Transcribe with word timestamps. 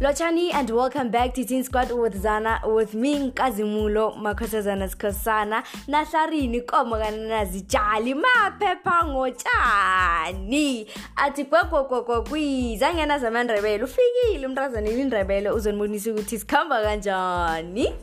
Lochani 0.00 0.50
and 0.54 0.70
welcome 0.70 1.10
back 1.10 1.34
to 1.34 1.44
Teen 1.44 1.62
Squad 1.62 1.92
with 1.92 2.22
Zana 2.22 2.64
with 2.74 2.94
me 2.94 3.30
Nkazimulo 3.30 4.16
Makhosazana 4.16 4.88
Skosana 4.88 5.62
Natlharini 5.86 6.62
komo 6.62 6.96
kanazijali 6.96 8.14
maphepha 8.14 9.04
ngotshani 9.04 10.86
athi 11.16 11.44
gwegwegwegwe 11.44 12.22
kwiza 12.22 12.94
ngena 12.94 13.18
zamandrebele 13.18 13.84
ufikile 13.84 14.46
umntazana 14.46 14.90
indrebele 14.90 15.50
uzonibonisa 15.50 16.10
ukuthi 16.10 16.38
sikhamba 16.38 16.82
kanjani 16.82 17.94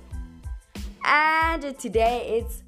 and 1.04 1.78
today 1.80 2.38
it's 2.38 2.64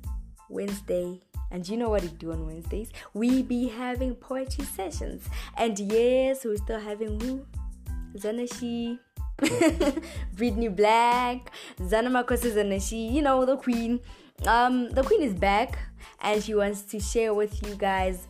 Wednesday 0.50 1.22
and 1.52 1.70
you 1.70 1.78
know 1.78 1.90
what 1.90 2.02
we 2.02 2.10
do 2.10 2.32
on 2.32 2.48
Wednesdays? 2.48 2.90
We 3.14 3.44
be 3.44 3.68
having 3.68 4.16
poetry 4.16 4.66
sessions. 4.66 5.24
And 5.58 5.80
yes, 5.80 6.46
we're 6.46 6.58
still 6.58 6.80
having 6.80 7.20
who? 7.20 7.46
Zanashi, 8.16 8.98
Britney 10.36 10.74
Black, 10.74 11.52
Zana 11.80 12.10
Makosa 12.10 12.52
Zanashi, 12.52 13.12
you 13.12 13.22
know, 13.22 13.46
the 13.46 13.58
queen. 13.58 14.00
Um, 14.46 14.90
the 14.92 15.04
queen 15.04 15.22
is 15.22 15.34
back 15.34 15.78
and 16.22 16.42
she 16.44 16.56
wants 16.56 16.82
to 16.84 17.00
share 17.00 17.34
with 17.34 17.66
you 17.68 17.76
guys 17.76 18.28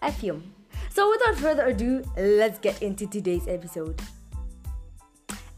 a 0.00 0.10
film. 0.12 0.52
So 0.90 1.10
without 1.10 1.36
further 1.36 1.66
ado, 1.66 2.04
let's 2.16 2.58
get 2.58 2.82
into 2.82 3.06
today's 3.06 3.48
episode. 3.48 4.00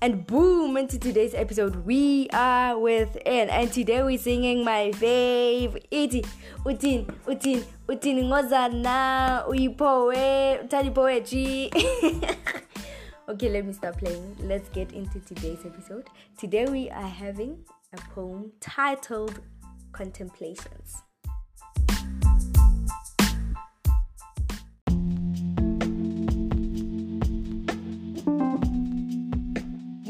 And 0.00 0.26
boom, 0.26 0.76
into 0.76 0.98
today's 0.98 1.32
episode, 1.34 1.86
we 1.86 2.28
are 2.30 2.78
with. 2.78 3.16
And 3.24 3.72
today 3.72 4.02
we're 4.02 4.18
singing 4.18 4.62
my 4.62 4.92
fave. 4.92 5.80
Iti, 5.90 6.22
Utin, 6.66 7.06
Utin, 7.26 7.64
Utin 7.88 8.28
Ngozana, 8.28 9.48
Uyipoe, 9.48 10.68
Tali 10.68 10.90
Poetry. 10.90 11.70
okay, 13.28 13.48
let 13.48 13.66
me 13.66 13.72
stop 13.72 13.98
playing. 13.98 14.36
Let's 14.40 14.68
get 14.70 14.92
into 14.92 15.20
today's 15.20 15.64
episode. 15.64 16.08
Today 16.38 16.66
we 16.66 16.90
are 16.90 17.08
having 17.08 17.64
a 17.92 17.96
poem 18.14 18.52
titled 18.60 19.40
Contemplations. 19.92 21.02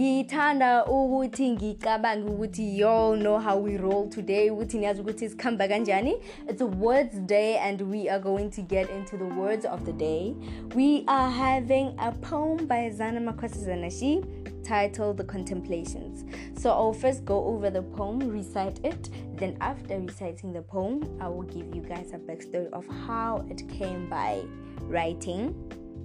Ngithanda 0.05 0.87
ukuthi 0.87 1.51
ngicabange 1.51 2.29
ukuthi 2.29 2.79
y'all 2.79 3.17
know 3.17 3.39
how 3.39 3.57
we 3.57 3.79
roll 3.79 4.09
today 4.09 4.51
ukuthi 4.51 4.79
niyazi 4.79 5.01
ukuthi 5.01 5.29
sikhamba 5.29 5.69
kanjani. 5.69 6.21
It's 6.49 6.61
a 6.61 6.67
words 6.67 7.19
day 7.21 7.57
and 7.57 7.81
we 7.81 8.11
are 8.11 8.19
going 8.19 8.51
to 8.51 8.63
get 8.63 8.91
into 8.91 9.17
the 9.17 9.25
words 9.25 9.65
of 9.65 9.87
the 9.87 9.93
day. 9.93 10.35
We 10.75 11.05
are 11.09 11.31
having 11.31 11.95
a 11.99 12.13
poem 12.13 12.67
by 12.67 12.91
zana 12.91 13.19
makosi 13.19 14.27
titled 14.63 15.17
the 15.17 15.25
contemplations. 15.25 16.25
So 16.61 16.71
i'll 16.71 16.93
first 16.93 17.25
go 17.25 17.43
over 17.47 17.71
the 17.71 17.83
poem 17.83 18.29
recite 18.29 18.81
it. 18.85 19.09
Then 19.39 19.57
after 19.63 19.99
reciting 19.99 20.53
the 20.53 20.63
poem 20.63 21.19
i 21.19 21.29
will 21.29 21.45
give 21.45 21.75
you 21.75 21.81
guys 21.81 22.13
a 22.13 22.19
backstory 22.19 22.71
of 22.75 22.87
how 23.07 23.47
it 23.49 23.67
came 23.71 24.11
by 24.11 24.43
writing 24.83 25.55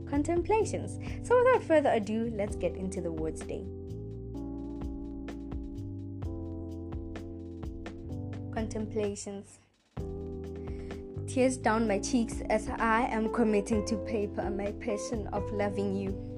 contemplations. 0.10 1.00
So 1.28 1.38
without 1.38 1.64
further 1.64 1.90
ado 1.90 2.32
let's 2.34 2.56
get 2.56 2.76
into 2.76 3.02
the 3.02 3.12
words 3.12 3.42
day 3.42 3.66
contemplations. 8.54 9.60
Tears 11.28 11.58
down 11.58 11.88
my 11.88 12.00
cheeks 12.00 12.42
as 12.50 12.68
I 12.70 13.02
am 13.12 13.32
committing 13.32 13.86
to 13.86 13.98
paper 13.98 14.50
my 14.50 14.72
passion 14.74 15.28
of 15.32 15.44
loving 15.52 15.96
you. 15.96 16.30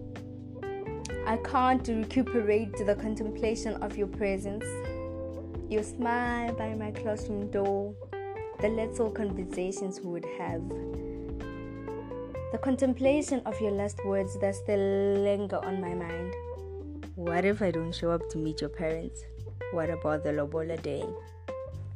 I 1.26 1.38
can't 1.38 1.88
recuperate 1.88 2.76
the 2.86 2.96
contemplation 2.96 3.76
of 3.82 3.98
your 3.98 4.08
presence. 4.08 4.66
Your 5.70 5.84
smile 5.84 6.54
by 6.54 6.74
my 6.76 6.92
classroom 6.92 7.50
door, 7.52 7.94
the 8.60 8.68
little 8.68 9.10
conversations 9.10 10.02
we 10.02 10.12
would 10.12 10.28
have. 10.38 10.62
The 12.52 12.58
contemplation 12.58 13.42
of 13.46 13.60
your 13.62 13.72
last 13.72 14.04
words 14.04 14.38
that 14.40 14.56
still 14.56 14.78
linger 15.24 15.64
on 15.64 15.80
my 15.80 15.94
mind. 15.94 16.36
What 17.16 17.46
if 17.46 17.62
I 17.62 17.72
don't 17.72 17.94
show 17.94 18.12
up 18.12 18.28
to 18.32 18.38
meet 18.38 18.60
your 18.60 18.70
parents? 18.70 19.24
What 19.72 19.90
about 19.90 20.26
the 20.26 20.34
Lobola 20.34 20.76
day? 20.82 21.06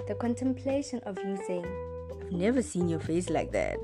The 0.08 0.14
contemplation 0.14 1.00
of 1.08 1.18
you 1.18 1.36
saying, 1.48 1.66
I've 2.22 2.32
never 2.32 2.62
seen 2.62 2.88
your 2.88 3.00
face 3.00 3.28
like 3.32 3.52
that. 3.54 3.80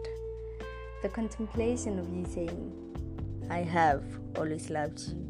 The 1.02 1.09
contemplation 1.09 1.98
of 1.98 2.14
you 2.14 2.26
saying, 2.32 3.48
I 3.50 3.64
have 3.64 4.04
always 4.36 4.70
loved 4.70 5.00
you. 5.00 5.28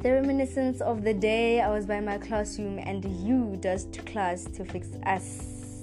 The 0.00 0.12
reminiscence 0.12 0.80
of 0.80 1.02
the 1.02 1.12
day 1.12 1.60
I 1.60 1.68
was 1.70 1.86
by 1.86 1.98
my 1.98 2.18
classroom 2.18 2.78
and 2.78 3.04
you 3.26 3.56
dust 3.56 4.06
class 4.06 4.44
to 4.44 4.64
fix 4.64 4.90
us. 5.06 5.82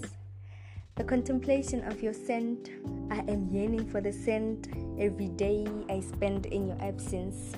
The 0.96 1.04
contemplation 1.04 1.84
of 1.84 2.02
your 2.02 2.14
scent. 2.14 2.70
I 3.12 3.18
am 3.28 3.50
yearning 3.52 3.90
for 3.90 4.00
the 4.00 4.14
scent 4.14 4.70
every 4.98 5.28
day 5.28 5.68
I 5.90 6.00
spend 6.00 6.46
in 6.46 6.68
your 6.68 6.78
absence. 6.82 7.58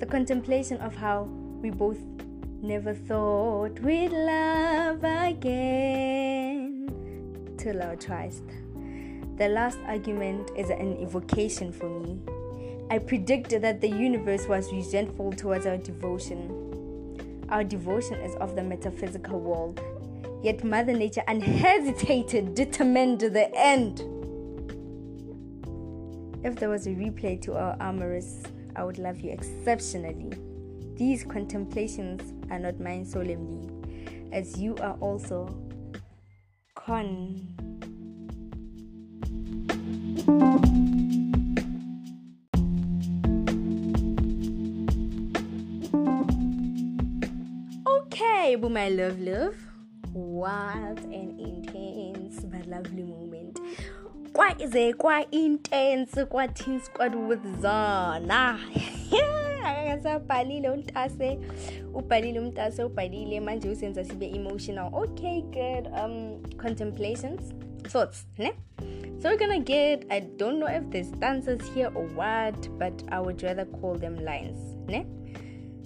The 0.00 0.06
contemplation 0.06 0.78
of 0.78 0.96
how 0.96 1.28
we 1.62 1.70
both 1.70 1.98
Never 2.62 2.92
thought 2.92 3.80
we'd 3.80 4.12
love 4.12 4.39
again 5.40 6.92
till 7.56 7.82
our 7.82 7.96
trust. 7.96 8.44
The 9.38 9.48
last 9.48 9.78
argument 9.86 10.50
is 10.54 10.68
an 10.68 10.98
evocation 11.00 11.72
for 11.72 11.88
me. 11.88 12.18
I 12.90 12.98
predicted 12.98 13.62
that 13.62 13.80
the 13.80 13.88
universe 13.88 14.46
was 14.46 14.70
resentful 14.70 15.32
towards 15.32 15.64
our 15.64 15.78
devotion. 15.78 17.46
Our 17.48 17.64
devotion 17.64 18.20
is 18.20 18.34
of 18.36 18.54
the 18.54 18.62
metaphysical 18.62 19.40
world. 19.40 19.80
Yet 20.42 20.62
Mother 20.62 20.92
Nature 20.92 21.22
unhesitated 21.26 22.54
determined 22.54 23.20
to 23.20 23.30
the 23.30 23.50
end. 23.56 24.00
If 26.44 26.56
there 26.56 26.68
was 26.68 26.86
a 26.86 26.90
replay 26.90 27.40
to 27.42 27.54
our 27.54 27.76
amorous, 27.80 28.42
I 28.76 28.84
would 28.84 28.98
love 28.98 29.20
you 29.20 29.30
exceptionally. 29.30 30.32
These 30.96 31.24
contemplations 31.24 32.34
are 32.50 32.58
not 32.58 32.78
mine 32.78 33.06
solemnly, 33.06 33.79
as 34.32 34.58
you 34.58 34.74
are 34.76 34.96
also 35.00 35.48
con. 36.74 37.46
Okay, 47.86 48.56
but 48.56 48.70
my 48.70 48.88
love, 48.88 49.20
love, 49.20 49.56
wild 50.12 50.98
and 51.00 51.38
intense 51.40 52.40
but 52.40 52.66
lovely 52.66 53.02
moment. 53.02 53.58
Kwaize 54.32 54.96
quite 54.96 55.28
intense 55.32 56.16
quite 56.28 56.54
teen 56.54 56.80
squad 56.80 57.14
with 57.14 57.42
Zana. 57.60 58.58
akakasabhalile 59.64 60.68
untase 60.70 61.38
ubhalile 61.94 62.40
umntase 62.40 62.84
ubhalile 62.84 63.40
manje 63.40 63.68
usenza 63.68 64.04
sibe 64.04 64.26
emotional. 64.26 64.90
Okay 64.94 65.42
good. 65.42 65.86
Um 65.94 66.42
contemplations 66.56 67.52
thoughts 67.84 68.26
ne? 68.38 68.52
So 69.20 69.28
we're 69.28 69.36
gonna 69.36 69.60
get 69.60 70.06
i 70.10 70.20
don't 70.20 70.58
know 70.58 70.66
if 70.66 70.88
there's 70.90 71.08
stanzas 71.08 71.60
here 71.74 71.90
or 71.94 72.06
what 72.14 72.78
but 72.78 73.02
i 73.10 73.20
would 73.20 73.42
rather 73.42 73.64
call 73.64 73.94
them 73.94 74.16
lines 74.24 74.58
ne? 74.88 75.06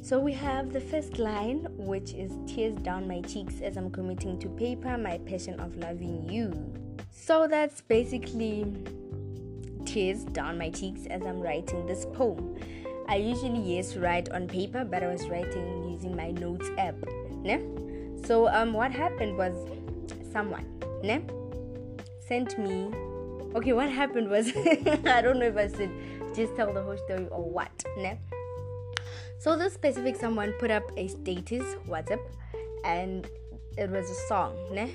So 0.02 0.20
we 0.20 0.32
have 0.34 0.72
the 0.72 0.80
first 0.80 1.18
line 1.18 1.66
which 1.70 2.12
is 2.12 2.32
tears 2.46 2.74
down 2.76 3.08
my 3.08 3.22
cheeks 3.22 3.60
as 3.60 3.76
i'm 3.76 3.90
committing 3.90 4.38
to 4.40 4.48
paper 4.48 4.98
my 4.98 5.18
passion 5.18 5.58
of 5.60 5.76
loving 5.76 6.28
you. 6.28 6.52
So 7.10 7.48
that's 7.48 7.80
basically 7.80 8.66
tears 9.86 10.24
down 10.24 10.58
my 10.58 10.70
cheeks 10.70 11.06
as 11.06 11.22
i'm 11.22 11.40
writing 11.40 11.86
this 11.86 12.06
poem 12.12 12.56
I 13.08 13.16
usually 13.16 13.60
yes 13.60 13.96
write 13.96 14.30
on 14.30 14.48
paper, 14.48 14.84
but 14.84 15.02
I 15.02 15.08
was 15.08 15.28
writing 15.28 15.90
using 15.92 16.16
my 16.16 16.30
notes 16.30 16.70
app. 16.78 16.96
Ne? 17.42 17.60
So 18.24 18.48
um 18.48 18.72
what 18.72 18.90
happened 18.90 19.36
was 19.36 19.54
someone 20.32 20.64
ne 21.02 21.20
sent 22.26 22.58
me 22.58 22.90
okay 23.54 23.72
what 23.74 23.90
happened 23.90 24.30
was 24.30 24.48
I 25.06 25.20
don't 25.20 25.38
know 25.38 25.46
if 25.46 25.56
I 25.56 25.68
should 25.68 25.90
just 26.34 26.56
tell 26.56 26.72
the 26.72 26.82
whole 26.82 26.96
story 26.96 27.26
or 27.30 27.44
what 27.44 27.84
ne? 27.98 28.18
So 29.38 29.56
this 29.56 29.74
specific 29.74 30.16
someone 30.16 30.52
put 30.58 30.70
up 30.70 30.90
a 30.96 31.06
status 31.08 31.76
WhatsApp 31.86 32.20
and 32.84 33.28
it 33.76 33.90
was 33.90 34.10
a 34.10 34.14
song 34.26 34.56
ne? 34.72 34.90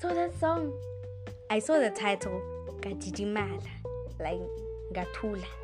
So 0.00 0.12
that 0.14 0.38
song 0.38 0.72
I 1.50 1.58
saw 1.58 1.78
the 1.78 1.90
title 1.90 2.42
Gajijimala 2.82 3.62
like 4.20 4.40
Gatula 4.92 5.61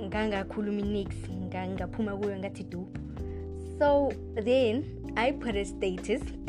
ngangakhuluma 0.00 0.80
inix 0.80 1.14
ngaphuma 1.74 2.16
kuyo 2.16 2.38
ngathi 2.38 2.64
dup 2.64 2.98
So 3.78 4.10
then 4.34 5.12
I 5.16 5.30
put 5.30 5.54
a 5.54 5.64
status 5.64 6.20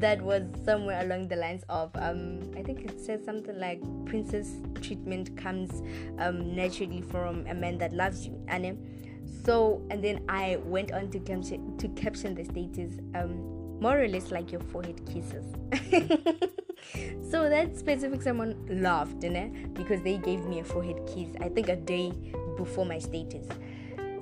that 0.00 0.20
was 0.20 0.42
somewhere 0.64 1.00
along 1.00 1.28
the 1.28 1.36
lines 1.36 1.62
of 1.68 1.90
um, 1.94 2.40
I 2.56 2.62
think 2.62 2.84
it 2.84 3.00
says 3.00 3.24
something 3.24 3.56
like 3.58 3.80
princess 4.04 4.54
treatment 4.82 5.36
comes 5.36 5.80
um, 6.18 6.56
naturally 6.56 7.02
from 7.02 7.46
a 7.46 7.54
man 7.54 7.78
that 7.78 7.92
loves 7.92 8.26
you. 8.26 8.36
And 8.48 8.84
so 9.44 9.80
and 9.90 10.02
then 10.02 10.24
I 10.28 10.58
went 10.64 10.90
on 10.90 11.08
to 11.10 11.20
caption 11.20 11.78
to 11.78 11.88
caption 11.90 12.34
the 12.34 12.44
status 12.44 12.98
um, 13.14 13.80
more 13.80 14.00
or 14.00 14.08
less 14.08 14.32
like 14.32 14.50
your 14.50 14.62
forehead 14.62 15.00
kisses. 15.06 15.46
so 17.30 17.48
that 17.48 17.76
specific 17.76 18.22
someone 18.22 18.54
laughed, 18.68 19.22
you 19.22 19.30
know, 19.30 19.50
because 19.72 20.02
they 20.02 20.18
gave 20.18 20.44
me 20.44 20.60
a 20.60 20.64
forehead 20.64 21.00
kiss. 21.06 21.28
I 21.40 21.48
think 21.48 21.68
a 21.68 21.76
day 21.76 22.12
before 22.56 22.86
my 22.86 22.98
status. 22.98 23.46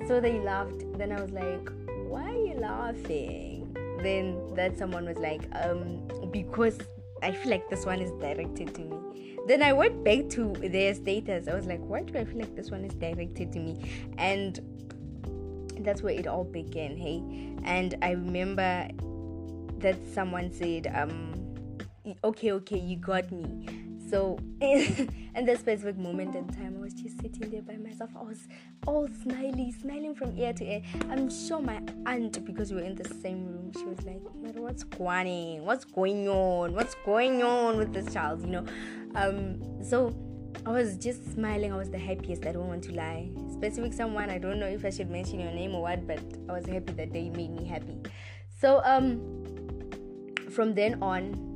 So 0.07 0.19
they 0.19 0.39
laughed. 0.39 0.83
Then 0.97 1.11
I 1.11 1.21
was 1.21 1.31
like, 1.31 1.69
"Why 2.07 2.29
are 2.29 2.45
you 2.45 2.55
laughing?" 2.55 3.75
Then 4.01 4.53
that 4.55 4.77
someone 4.77 5.05
was 5.05 5.17
like, 5.17 5.47
"Um, 5.53 6.07
because 6.31 6.77
I 7.23 7.31
feel 7.31 7.51
like 7.51 7.69
this 7.69 7.85
one 7.85 8.01
is 8.01 8.11
directed 8.13 8.73
to 8.75 8.81
me." 8.81 8.97
Then 9.47 9.61
I 9.61 9.73
went 9.73 10.03
back 10.03 10.29
to 10.29 10.53
their 10.53 10.93
status. 10.93 11.47
I 11.47 11.55
was 11.55 11.65
like, 11.65 11.81
"Why 11.81 12.01
do 12.01 12.17
I 12.17 12.25
feel 12.25 12.39
like 12.39 12.55
this 12.55 12.71
one 12.71 12.83
is 12.85 12.93
directed 12.93 13.51
to 13.53 13.59
me?" 13.59 13.77
And 14.17 14.59
that's 15.79 16.01
where 16.01 16.13
it 16.13 16.27
all 16.27 16.43
began. 16.43 16.97
Hey, 16.97 17.21
and 17.63 17.95
I 18.01 18.11
remember 18.11 18.87
that 19.79 19.97
someone 20.13 20.51
said, 20.51 20.87
"Um." 20.93 21.34
Okay, 22.23 22.51
okay, 22.51 22.79
you 22.79 22.97
got 22.97 23.31
me. 23.31 23.67
So, 24.09 24.37
in 24.61 25.45
that 25.45 25.59
specific 25.59 25.97
moment 25.97 26.35
in 26.35 26.47
time, 26.49 26.75
I 26.77 26.81
was 26.81 26.93
just 26.93 27.19
sitting 27.19 27.49
there 27.49 27.63
by 27.63 27.75
myself. 27.77 28.11
I 28.15 28.23
was 28.23 28.47
all 28.85 29.07
smiley, 29.23 29.71
smiling 29.71 30.13
from 30.13 30.37
ear 30.37 30.53
to 30.53 30.63
ear. 30.63 30.81
I'm 31.09 31.29
sure 31.29 31.59
my 31.59 31.81
aunt, 32.05 32.45
because 32.45 32.71
we 32.71 32.81
were 32.81 32.87
in 32.87 32.95
the 32.95 33.09
same 33.21 33.45
room, 33.45 33.71
she 33.73 33.85
was 33.85 34.03
like, 34.03 34.21
"What's 34.55 34.83
going 34.83 35.57
on? 35.59 35.65
What's 35.65 35.85
going 35.85 36.29
on? 36.29 36.73
What's 36.75 36.95
going 37.03 37.41
on 37.41 37.77
with 37.77 37.93
this 37.93 38.13
child?" 38.13 38.41
You 38.41 38.47
know. 38.47 38.65
Um, 39.15 39.83
so 39.83 40.13
I 40.65 40.71
was 40.71 40.97
just 40.97 41.33
smiling. 41.33 41.73
I 41.73 41.77
was 41.77 41.89
the 41.89 41.97
happiest. 41.97 42.45
I 42.45 42.51
don't 42.51 42.67
want 42.67 42.83
to 42.85 42.93
lie. 42.93 43.29
Specific 43.53 43.93
someone. 43.93 44.29
I 44.29 44.37
don't 44.37 44.59
know 44.59 44.67
if 44.67 44.85
I 44.85 44.89
should 44.91 45.09
mention 45.09 45.39
your 45.39 45.51
name 45.51 45.73
or 45.73 45.81
what, 45.81 46.05
but 46.05 46.19
I 46.47 46.53
was 46.53 46.65
happy 46.65 46.93
that 46.93 47.11
they 47.11 47.29
made 47.29 47.51
me 47.51 47.65
happy. 47.65 47.97
So 48.59 48.81
um, 48.83 49.19
from 50.51 50.73
then 50.73 51.01
on, 51.01 51.54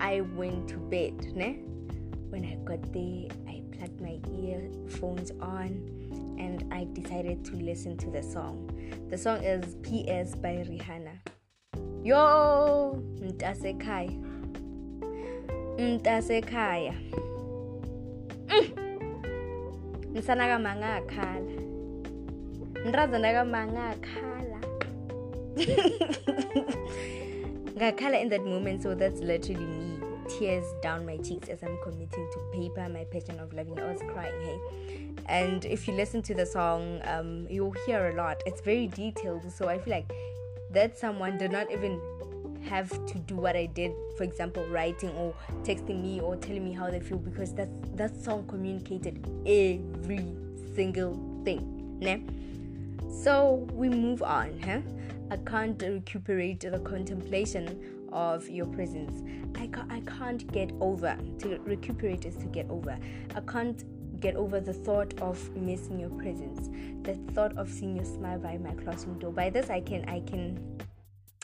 I 0.00 0.22
went 0.22 0.68
to 0.68 0.76
bed. 0.76 1.36
Ne? 1.36 1.60
When 2.30 2.44
I 2.44 2.56
got 2.64 2.92
there, 2.92 3.28
I 3.46 3.62
plugged 3.76 4.00
my 4.00 4.18
earphones 4.32 5.30
on 5.40 5.84
and 6.40 6.64
I 6.72 6.88
decided 6.92 7.44
to 7.46 7.56
listen 7.56 7.96
to 7.98 8.10
the 8.10 8.22
song. 8.22 8.70
The 9.10 9.18
song 9.18 9.44
is 9.44 9.76
PS 9.82 10.34
by 10.36 10.64
Rihanna. 10.64 11.20
Yo, 12.02 13.02
Ntasekhaya. 13.20 14.16
Ntasekhaya. 15.76 16.94
Nsana 20.16 20.44
mm. 20.44 20.50
ka 20.50 20.58
mangakhala. 20.58 21.56
Nrazana 22.80 23.30
ka 23.34 23.44
mangakhala. 27.74 27.96
Ngakhala 27.96 28.22
in 28.22 28.28
that 28.30 28.44
moment, 28.44 28.82
so 28.82 28.94
that's 28.94 29.20
literally 29.20 29.64
me 29.64 29.98
tears 30.38 30.64
down 30.82 31.04
my 31.04 31.16
cheeks 31.16 31.48
as 31.48 31.62
I'm 31.62 31.78
committing 31.82 32.28
to 32.32 32.38
paper 32.52 32.88
my 32.88 33.04
passion 33.04 33.40
of 33.40 33.52
loving. 33.52 33.78
I 33.78 33.92
was 33.92 34.00
crying, 34.12 34.40
hey. 34.42 34.60
And 35.26 35.64
if 35.64 35.88
you 35.88 35.94
listen 35.94 36.22
to 36.22 36.34
the 36.34 36.46
song, 36.46 37.00
um, 37.04 37.46
you'll 37.50 37.74
hear 37.86 38.10
a 38.10 38.14
lot. 38.14 38.42
It's 38.46 38.60
very 38.60 38.86
detailed, 38.86 39.50
so 39.52 39.68
I 39.68 39.78
feel 39.78 39.92
like 39.94 40.12
that 40.70 40.98
someone 40.98 41.36
did 41.38 41.50
not 41.50 41.70
even 41.70 42.00
have 42.62 42.90
to 43.06 43.18
do 43.18 43.36
what 43.36 43.56
I 43.56 43.66
did, 43.66 43.92
for 44.16 44.24
example, 44.24 44.64
writing 44.68 45.10
or 45.10 45.34
texting 45.62 46.02
me 46.02 46.20
or 46.20 46.36
telling 46.36 46.64
me 46.64 46.72
how 46.72 46.90
they 46.90 47.00
feel 47.00 47.18
because 47.18 47.54
that 47.54 47.68
that 47.96 48.14
song 48.22 48.46
communicated 48.46 49.24
every 49.46 50.24
single 50.74 51.18
thing. 51.44 51.98
Ne? 52.00 52.22
So 53.22 53.68
we 53.74 53.90
move 53.90 54.22
on, 54.22 54.58
huh? 54.60 54.80
I 55.30 55.36
can't 55.36 55.80
recuperate 55.82 56.60
the 56.60 56.78
contemplation 56.78 58.08
of 58.12 58.48
your 58.48 58.64
presence. 58.64 59.22
I, 59.58 59.66
ca- 59.66 59.84
I 59.90 60.00
can't 60.00 60.50
get 60.52 60.72
over. 60.80 61.18
To 61.40 61.58
recuperate 61.64 62.24
is 62.24 62.36
to 62.36 62.46
get 62.46 62.70
over. 62.70 62.98
I 63.34 63.40
can't 63.40 63.84
get 64.20 64.36
over 64.36 64.58
the 64.58 64.72
thought 64.72 65.12
of 65.20 65.54
missing 65.54 66.00
your 66.00 66.08
presence, 66.08 66.70
the 67.02 67.14
thought 67.34 67.54
of 67.58 67.68
seeing 67.68 67.96
your 67.96 68.06
smile 68.06 68.38
by 68.38 68.56
my 68.56 68.72
classroom 68.72 69.18
door. 69.18 69.32
By 69.32 69.50
this, 69.50 69.68
I 69.68 69.82
can, 69.82 70.08
I 70.08 70.20
can, 70.20 70.58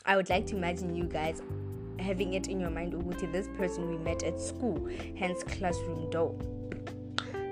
I 0.03 0.15
would 0.15 0.31
like 0.31 0.47
to 0.47 0.57
imagine 0.57 0.95
you 0.95 1.03
guys 1.03 1.43
having 1.99 2.33
it 2.33 2.47
in 2.47 2.59
your 2.59 2.71
mind, 2.71 2.95
oh, 2.95 2.99
Uguti, 2.99 3.31
this 3.31 3.49
person 3.55 3.87
we 3.87 3.97
met 3.97 4.23
at 4.23 4.41
school, 4.41 4.89
hence 5.15 5.43
classroom 5.43 6.09
door. 6.09 6.35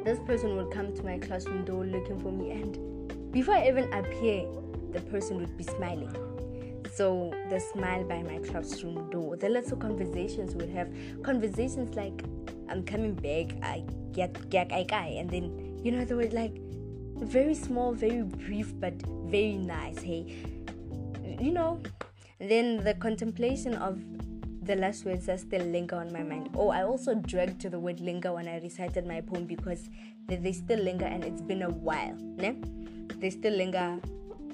This 0.04 0.18
person 0.26 0.58
would 0.58 0.72
come 0.72 0.96
to 0.96 1.04
my 1.04 1.20
classroom 1.20 1.64
door 1.64 1.86
looking 1.86 2.20
for 2.20 2.32
me, 2.32 2.52
and 2.52 2.95
before 3.36 3.56
I 3.56 3.68
even 3.68 3.92
appear, 3.92 4.48
the 4.96 5.02
person 5.12 5.36
would 5.44 5.58
be 5.58 5.66
smiling 5.66 6.16
so 6.96 7.34
the 7.50 7.60
smile 7.60 8.06
by 8.06 8.24
my 8.24 8.38
classroom 8.38 9.10
door, 9.10 9.36
the 9.36 9.50
little 9.50 9.76
conversations 9.76 10.56
we'd 10.56 10.70
have, 10.70 10.88
conversations 11.24 11.94
like 11.94 12.24
I'm 12.70 12.84
coming 12.86 13.14
back, 13.14 13.58
I 13.62 13.84
get 14.14 14.50
get 14.50 14.72
I 14.72 14.84
guy, 14.84 15.08
and 15.20 15.30
then 15.30 15.82
you 15.84 15.92
know 15.92 16.06
they 16.06 16.16
were 16.16 16.30
like 16.30 16.56
very 17.18 17.54
small, 17.54 17.92
very 17.92 18.24
brief, 18.24 18.74
but 18.80 18.94
very 19.26 19.58
nice. 19.58 20.02
Hey, 20.02 20.46
you 21.40 21.52
know. 21.52 21.82
Then 22.40 22.84
the 22.84 22.94
contemplation 22.94 23.76
of 23.76 24.00
the 24.66 24.76
last 24.76 25.06
words 25.06 25.28
that 25.28 25.40
still 25.40 25.66
linger 25.66 25.96
on 25.96 26.12
my 26.12 26.24
mind. 26.24 26.50
Oh, 26.56 26.70
I 26.70 26.84
also 26.84 27.16
dragged 27.16 27.62
to 27.62 27.70
the 27.70 27.80
word 27.80 28.00
linger 28.00 28.34
when 28.34 28.48
I 28.48 28.60
recited 28.60 29.06
my 29.06 29.22
poem 29.22 29.46
because 29.46 29.90
they, 30.28 30.38
they 30.38 30.54
still 30.54 30.80
linger 30.80 31.06
and 31.06 31.24
it's 31.24 31.42
been 31.42 31.62
a 31.62 31.70
while. 31.70 32.16
Ne? 32.38 32.56
They 33.20 33.30
still 33.30 33.54
linger 33.54 34.00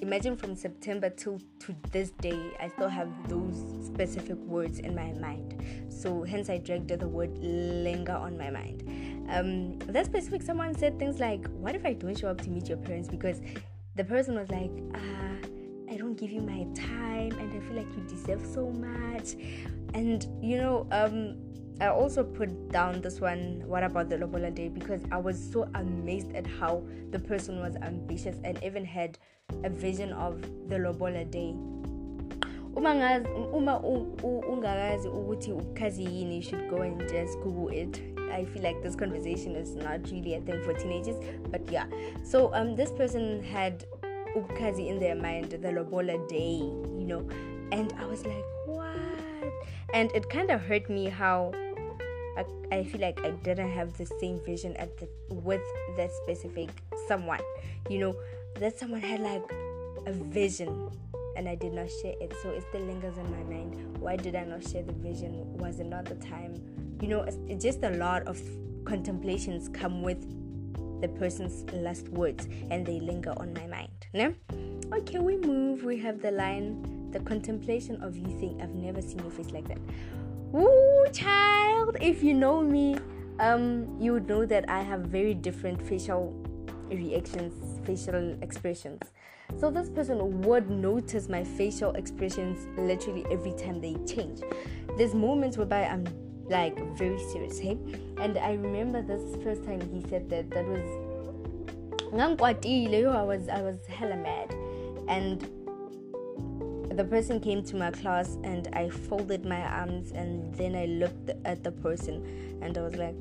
imagine 0.02 0.36
from 0.36 0.56
September 0.56 1.10
till 1.10 1.40
to 1.60 1.76
this 1.92 2.12
day, 2.12 2.52
I 2.60 2.68
still 2.70 2.90
have 2.90 3.10
those 3.30 3.86
specific 3.86 4.38
words 4.38 4.80
in 4.80 4.96
my 4.96 5.14
mind. 5.14 5.64
So 5.90 6.24
hence 6.24 6.50
I 6.50 6.58
dragged 6.58 6.90
the 6.90 7.08
word 7.08 7.38
linger 7.38 8.14
on 8.14 8.38
my 8.38 8.50
mind. 8.50 8.84
Um, 9.30 9.78
that 9.80 10.08
specific 10.08 10.42
someone 10.42 10.76
said 10.76 11.00
things 11.00 11.20
like, 11.20 11.48
"What 11.50 11.76
if 11.76 11.86
I 11.86 11.94
don't 11.94 12.18
show 12.18 12.30
up 12.30 12.42
to 12.42 12.50
meet 12.50 12.68
your 12.68 12.80
parents?" 12.80 13.08
Because 13.08 13.42
the 13.96 14.04
person 14.04 14.36
was 14.36 14.50
like, 14.50 14.72
"Ah, 14.96 15.38
I 15.90 15.98
don't 15.98 16.16
give 16.16 16.32
you 16.32 16.42
my 16.42 16.66
time, 16.74 17.32
and 17.40 17.54
I 17.54 17.60
feel 17.60 17.78
like 17.78 17.92
you 17.96 18.04
deserve 18.08 18.46
so 18.46 18.70
much." 18.72 19.36
And 19.94 20.26
you 20.42 20.58
know, 20.58 20.88
um, 20.92 21.38
I 21.80 21.88
also 21.88 22.24
put 22.24 22.70
down 22.70 23.02
this 23.02 23.20
one, 23.20 23.64
what 23.66 23.84
about 23.84 24.10
the 24.10 24.18
Lobola 24.18 24.52
Day? 24.52 24.70
Because 24.70 25.02
I 25.12 25.18
was 25.18 25.38
so 25.52 25.68
amazed 25.74 26.36
at 26.36 26.46
how 26.46 26.84
the 27.10 27.20
person 27.20 27.60
was 27.60 27.76
ambitious 27.78 28.38
and 28.44 28.64
even 28.64 28.86
had 28.86 29.18
a 29.64 29.70
vision 29.70 30.14
of 30.14 30.42
the 30.70 30.76
Lobola 30.76 31.30
Day. 31.30 31.56
uma 32.76 32.96
ngazi 32.96 33.28
uma 33.54 33.80
ungakazi 34.50 35.08
ukuthi 35.08 35.52
you 36.36 36.42
should 36.42 36.70
go 36.70 36.82
and 36.82 37.00
just 37.10 37.38
google 37.40 37.70
it 37.70 38.02
i 38.32 38.46
feel 38.46 38.64
like 38.64 38.82
this 38.82 38.96
conversation 38.96 39.56
is 39.56 39.76
not 39.76 40.10
really 40.10 40.36
a 40.36 40.42
thing 40.42 40.62
for 40.64 40.74
teenagers 40.74 41.18
but 41.50 41.70
yeah 41.70 41.86
so 42.24 42.50
um 42.54 42.76
this 42.76 42.92
person 42.94 43.44
had 43.44 43.86
ubukazi 44.36 44.88
in 44.88 45.00
their 45.00 45.16
mind 45.16 45.50
the 45.62 45.72
lobola 45.72 46.18
day 46.30 46.60
you 46.98 47.06
know 47.06 47.28
and 47.72 47.94
i 48.00 48.06
was 48.06 48.26
like 48.26 48.46
and 49.94 50.12
it 50.14 50.30
kind 50.30 50.52
of 50.52 50.62
hurt 50.62 50.90
me 50.90 51.10
how 51.10 51.52
I, 52.38 52.46
I 52.72 52.84
feel 52.84 53.02
like 53.02 53.20
I 53.24 53.32
didn't 53.32 53.72
have 53.72 53.98
the 53.98 54.06
same 54.06 54.40
vision 54.46 54.76
at 54.78 54.98
the 54.98 55.08
with 55.30 55.62
that 55.98 56.12
specific 56.24 56.70
someone. 57.08 57.42
You 57.90 58.00
know, 58.00 58.16
that 58.56 58.80
someone 58.80 59.02
had 59.02 59.20
like 59.20 59.44
a 60.06 60.14
vision 60.14 60.90
and 61.36 61.48
I 61.48 61.56
did 61.56 61.74
not 61.74 61.90
share 62.02 62.14
it. 62.20 62.34
So 62.42 62.50
it 62.50 62.64
still 62.70 62.82
lingers 62.82 63.18
in 63.18 63.30
my 63.32 63.44
mind. 63.44 63.98
Why 63.98 64.16
did 64.16 64.36
I 64.36 64.44
not 64.44 64.68
share 64.68 64.84
the 64.84 64.94
vision? 64.94 65.58
Was 65.58 65.80
it 65.80 65.88
not 65.88 66.06
the 66.06 66.16
time? 66.16 66.56
You 67.02 67.08
know, 67.08 67.22
it's, 67.22 67.38
it's 67.48 67.64
just 67.64 67.84
a 67.84 67.92
lot 67.92 68.24
of 68.28 68.40
contemplations 68.86 69.70
come 69.70 70.02
with 70.02 70.22
the 71.02 71.08
person's 71.08 71.70
last 71.74 72.08
words 72.10 72.48
and 72.70 72.86
they 72.86 73.00
linger 73.00 73.34
on 73.38 73.54
my 73.54 73.66
mind. 73.68 74.08
No? 74.14 74.34
Okay, 74.94 75.20
we 75.20 75.38
move. 75.38 75.84
We 75.84 75.98
have 76.00 76.22
the 76.22 76.32
line, 76.32 77.01
the 77.12 77.20
contemplation 77.20 78.02
of 78.02 78.16
you 78.16 78.28
think 78.40 78.62
I've 78.62 78.76
never 78.76 79.02
seen 79.02 79.20
your 79.20 79.32
face 79.32 79.52
like 79.52 79.68
that. 79.68 79.80
Woo, 80.52 81.06
child! 81.14 81.98
If 82.02 82.24
you 82.24 82.34
know 82.34 82.62
me, 82.62 82.98
um, 83.40 83.98
you 84.00 84.14
would 84.14 84.28
know 84.28 84.46
that 84.46 84.70
I 84.70 84.82
have 84.82 85.02
very 85.02 85.34
different 85.34 85.82
facial 85.82 86.34
reactions, 86.90 87.80
facial 87.86 88.38
expressions. 88.42 89.02
So 89.60 89.70
this 89.70 89.90
person 89.90 90.42
would 90.42 90.70
notice 90.70 91.30
my 91.30 91.44
facial 91.44 91.92
expressions 91.94 92.68
literally 92.78 93.26
every 93.32 93.54
time 93.54 93.82
they 93.82 93.96
change. 94.06 94.42
There's 94.98 95.14
moments 95.14 95.58
whereby 95.58 95.86
I'm 95.86 96.06
like 96.50 96.78
very 96.98 97.20
serious, 97.32 97.60
hey? 97.60 97.78
And 98.18 98.38
I 98.38 98.54
remember 98.54 99.02
this 99.02 99.22
first 99.44 99.64
time 99.64 99.82
he 99.94 100.02
said 100.10 100.30
that 100.30 100.50
that 100.52 100.66
was 100.66 101.12
I 102.14 103.24
was 103.24 103.48
I 103.48 103.62
was 103.62 103.78
hella 103.88 104.18
mad 104.18 104.54
and 105.08 105.50
the 107.02 107.08
person 107.08 107.40
came 107.40 107.64
to 107.64 107.76
my 107.76 107.90
class 107.90 108.38
and 108.44 108.70
I 108.74 108.88
folded 108.88 109.44
my 109.44 109.60
arms 109.60 110.12
and 110.12 110.54
then 110.54 110.76
I 110.76 110.86
looked 110.86 111.32
at 111.46 111.64
the 111.64 111.72
person 111.72 112.60
and 112.62 112.78
I 112.78 112.82
was 112.82 112.96
like, 112.96 113.16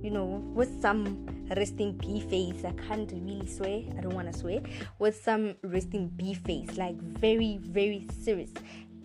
you 0.00 0.10
know, 0.12 0.44
with 0.54 0.80
some 0.80 1.26
resting 1.56 1.94
B 1.94 2.20
face, 2.20 2.64
I 2.64 2.70
can't 2.86 3.10
really 3.10 3.48
swear, 3.48 3.82
I 3.98 4.00
don't 4.00 4.14
want 4.14 4.32
to 4.32 4.38
swear, 4.38 4.60
with 5.00 5.20
some 5.20 5.56
resting 5.64 6.06
B 6.10 6.34
face, 6.34 6.76
like 6.76 6.94
very, 7.02 7.58
very 7.62 8.06
serious. 8.22 8.52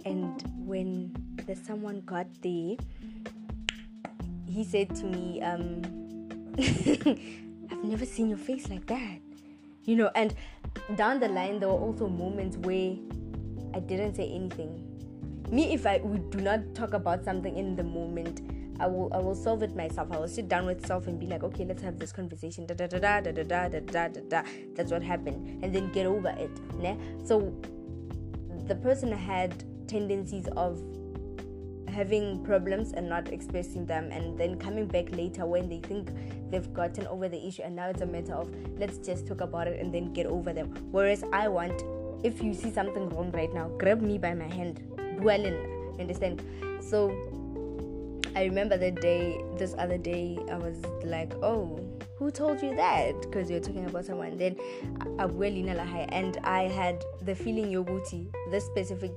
And 0.05 0.39
when 0.67 1.15
the 1.47 1.55
someone 1.55 2.01
got 2.01 2.27
there, 2.43 2.75
he 4.45 4.63
said 4.63 4.95
to 4.97 5.05
me, 5.05 5.41
um, 5.41 5.81
I've 7.71 7.83
never 7.83 8.05
seen 8.05 8.29
your 8.29 8.37
face 8.37 8.69
like 8.69 8.85
that. 8.85 9.17
You 9.85 9.95
know, 9.95 10.11
and 10.13 10.35
down 10.95 11.19
the 11.19 11.27
line, 11.27 11.59
there 11.59 11.69
were 11.69 11.79
also 11.79 12.07
moments 12.07 12.57
where 12.57 12.95
I 13.73 13.79
didn't 13.79 14.15
say 14.15 14.29
anything. 14.29 14.87
Me, 15.49 15.73
if 15.73 15.85
I 15.85 15.99
we 16.03 16.19
do 16.29 16.39
not 16.39 16.73
talk 16.73 16.93
about 16.93 17.23
something 17.25 17.57
in 17.57 17.75
the 17.75 17.83
moment, 17.83 18.41
I 18.79 18.87
will 18.87 19.09
I 19.13 19.17
will 19.17 19.35
solve 19.35 19.63
it 19.63 19.75
myself. 19.75 20.11
I 20.11 20.17
will 20.17 20.27
sit 20.27 20.47
down 20.47 20.65
with 20.65 20.85
self 20.85 21.07
and 21.07 21.19
be 21.19 21.27
like, 21.27 21.43
okay, 21.43 21.65
let's 21.65 21.83
have 21.83 21.99
this 21.99 22.11
conversation. 22.11 22.65
Da 22.65 22.73
da 22.73 22.87
da 22.87 22.99
da 22.99 23.19
da 23.21 23.31
da 23.31 23.43
da 23.43 23.79
da 23.79 24.07
da 24.07 24.21
da. 24.29 24.43
That's 24.75 24.91
what 24.91 25.03
happened, 25.03 25.63
and 25.63 25.73
then 25.73 25.91
get 25.91 26.05
over 26.05 26.29
it. 26.29 26.51
Ne? 26.79 26.97
So 27.23 27.53
the 28.67 28.75
person 28.75 29.11
had 29.11 29.63
tendencies 29.87 30.47
of 30.55 30.81
having 31.91 32.43
problems 32.43 32.93
and 32.93 33.07
not 33.07 33.27
expressing 33.33 33.85
them 33.85 34.09
and 34.11 34.37
then 34.37 34.57
coming 34.57 34.87
back 34.87 35.11
later 35.11 35.45
when 35.45 35.67
they 35.67 35.79
think 35.79 36.09
they've 36.49 36.73
gotten 36.73 37.05
over 37.07 37.27
the 37.27 37.45
issue 37.45 37.61
and 37.63 37.75
now 37.75 37.89
it's 37.89 38.01
a 38.01 38.05
matter 38.05 38.33
of 38.33 38.49
let's 38.77 38.97
just 38.97 39.27
talk 39.27 39.41
about 39.41 39.67
it 39.67 39.79
and 39.79 39.93
then 39.93 40.13
get 40.13 40.25
over 40.25 40.53
them 40.53 40.73
whereas 40.91 41.23
i 41.33 41.49
want 41.49 41.83
if 42.23 42.41
you 42.41 42.53
see 42.53 42.71
something 42.71 43.09
wrong 43.09 43.31
right 43.31 43.53
now 43.53 43.67
grab 43.77 44.01
me 44.01 44.17
by 44.17 44.33
my 44.33 44.47
hand 44.47 44.81
dwell 45.19 45.43
in 45.43 45.55
understand 45.99 46.43
so 46.79 47.09
i 48.35 48.43
remember 48.43 48.77
the 48.77 48.91
day 48.91 49.43
this 49.57 49.75
other 49.77 49.97
day 49.97 50.37
i 50.51 50.57
was 50.57 50.77
like 51.03 51.33
oh 51.43 51.79
who 52.15 52.29
told 52.29 52.61
you 52.61 52.75
that 52.75 53.19
because 53.21 53.49
you're 53.49 53.59
talking 53.59 53.85
about 53.85 54.05
someone 54.05 54.37
then 54.37 54.55
Abuelin 55.17 55.65
alahay. 55.75 56.07
and 56.11 56.37
i 56.43 56.63
had 56.63 57.03
the 57.23 57.35
feeling 57.35 57.71
yoguti 57.71 58.31
this 58.51 58.65
specific 58.65 59.11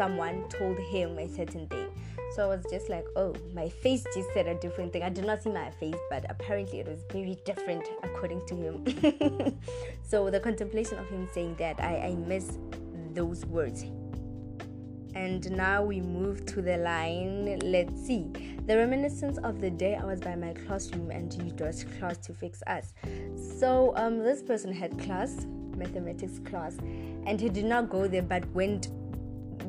someone 0.00 0.48
told 0.48 0.78
him 0.78 1.18
a 1.18 1.28
certain 1.28 1.66
thing. 1.68 1.89
So 2.34 2.44
I 2.44 2.46
was 2.46 2.64
just 2.70 2.88
like, 2.88 3.06
oh, 3.16 3.34
my 3.54 3.68
face 3.68 4.04
just 4.14 4.32
said 4.32 4.46
a 4.46 4.54
different 4.54 4.92
thing. 4.92 5.02
I 5.02 5.08
did 5.08 5.26
not 5.26 5.42
see 5.42 5.50
my 5.50 5.70
face, 5.70 5.96
but 6.10 6.24
apparently 6.30 6.78
it 6.78 6.86
was 6.86 7.00
very 7.10 7.36
different 7.44 7.84
according 8.04 8.46
to 8.46 8.54
him. 8.54 9.60
so 10.02 10.30
the 10.30 10.38
contemplation 10.38 10.98
of 10.98 11.08
him 11.08 11.28
saying 11.32 11.56
that, 11.58 11.80
I, 11.80 12.08
I 12.08 12.14
miss 12.14 12.58
those 13.14 13.44
words. 13.46 13.84
And 15.14 15.50
now 15.50 15.82
we 15.82 16.00
move 16.00 16.46
to 16.46 16.62
the 16.62 16.76
line. 16.76 17.58
Let's 17.64 18.00
see. 18.06 18.30
The 18.66 18.76
reminiscence 18.76 19.38
of 19.38 19.60
the 19.60 19.70
day 19.70 19.96
I 19.96 20.04
was 20.04 20.20
by 20.20 20.36
my 20.36 20.52
classroom 20.52 21.10
and 21.10 21.32
used 21.34 21.98
class 21.98 22.16
to 22.18 22.32
fix 22.32 22.62
us. 22.68 22.92
So 23.58 23.92
um, 23.96 24.18
this 24.18 24.40
person 24.40 24.72
had 24.72 24.96
class, 25.00 25.46
mathematics 25.76 26.38
class, 26.44 26.76
and 27.26 27.40
he 27.40 27.48
did 27.48 27.64
not 27.64 27.90
go 27.90 28.06
there 28.06 28.22
but 28.22 28.46
went 28.54 28.90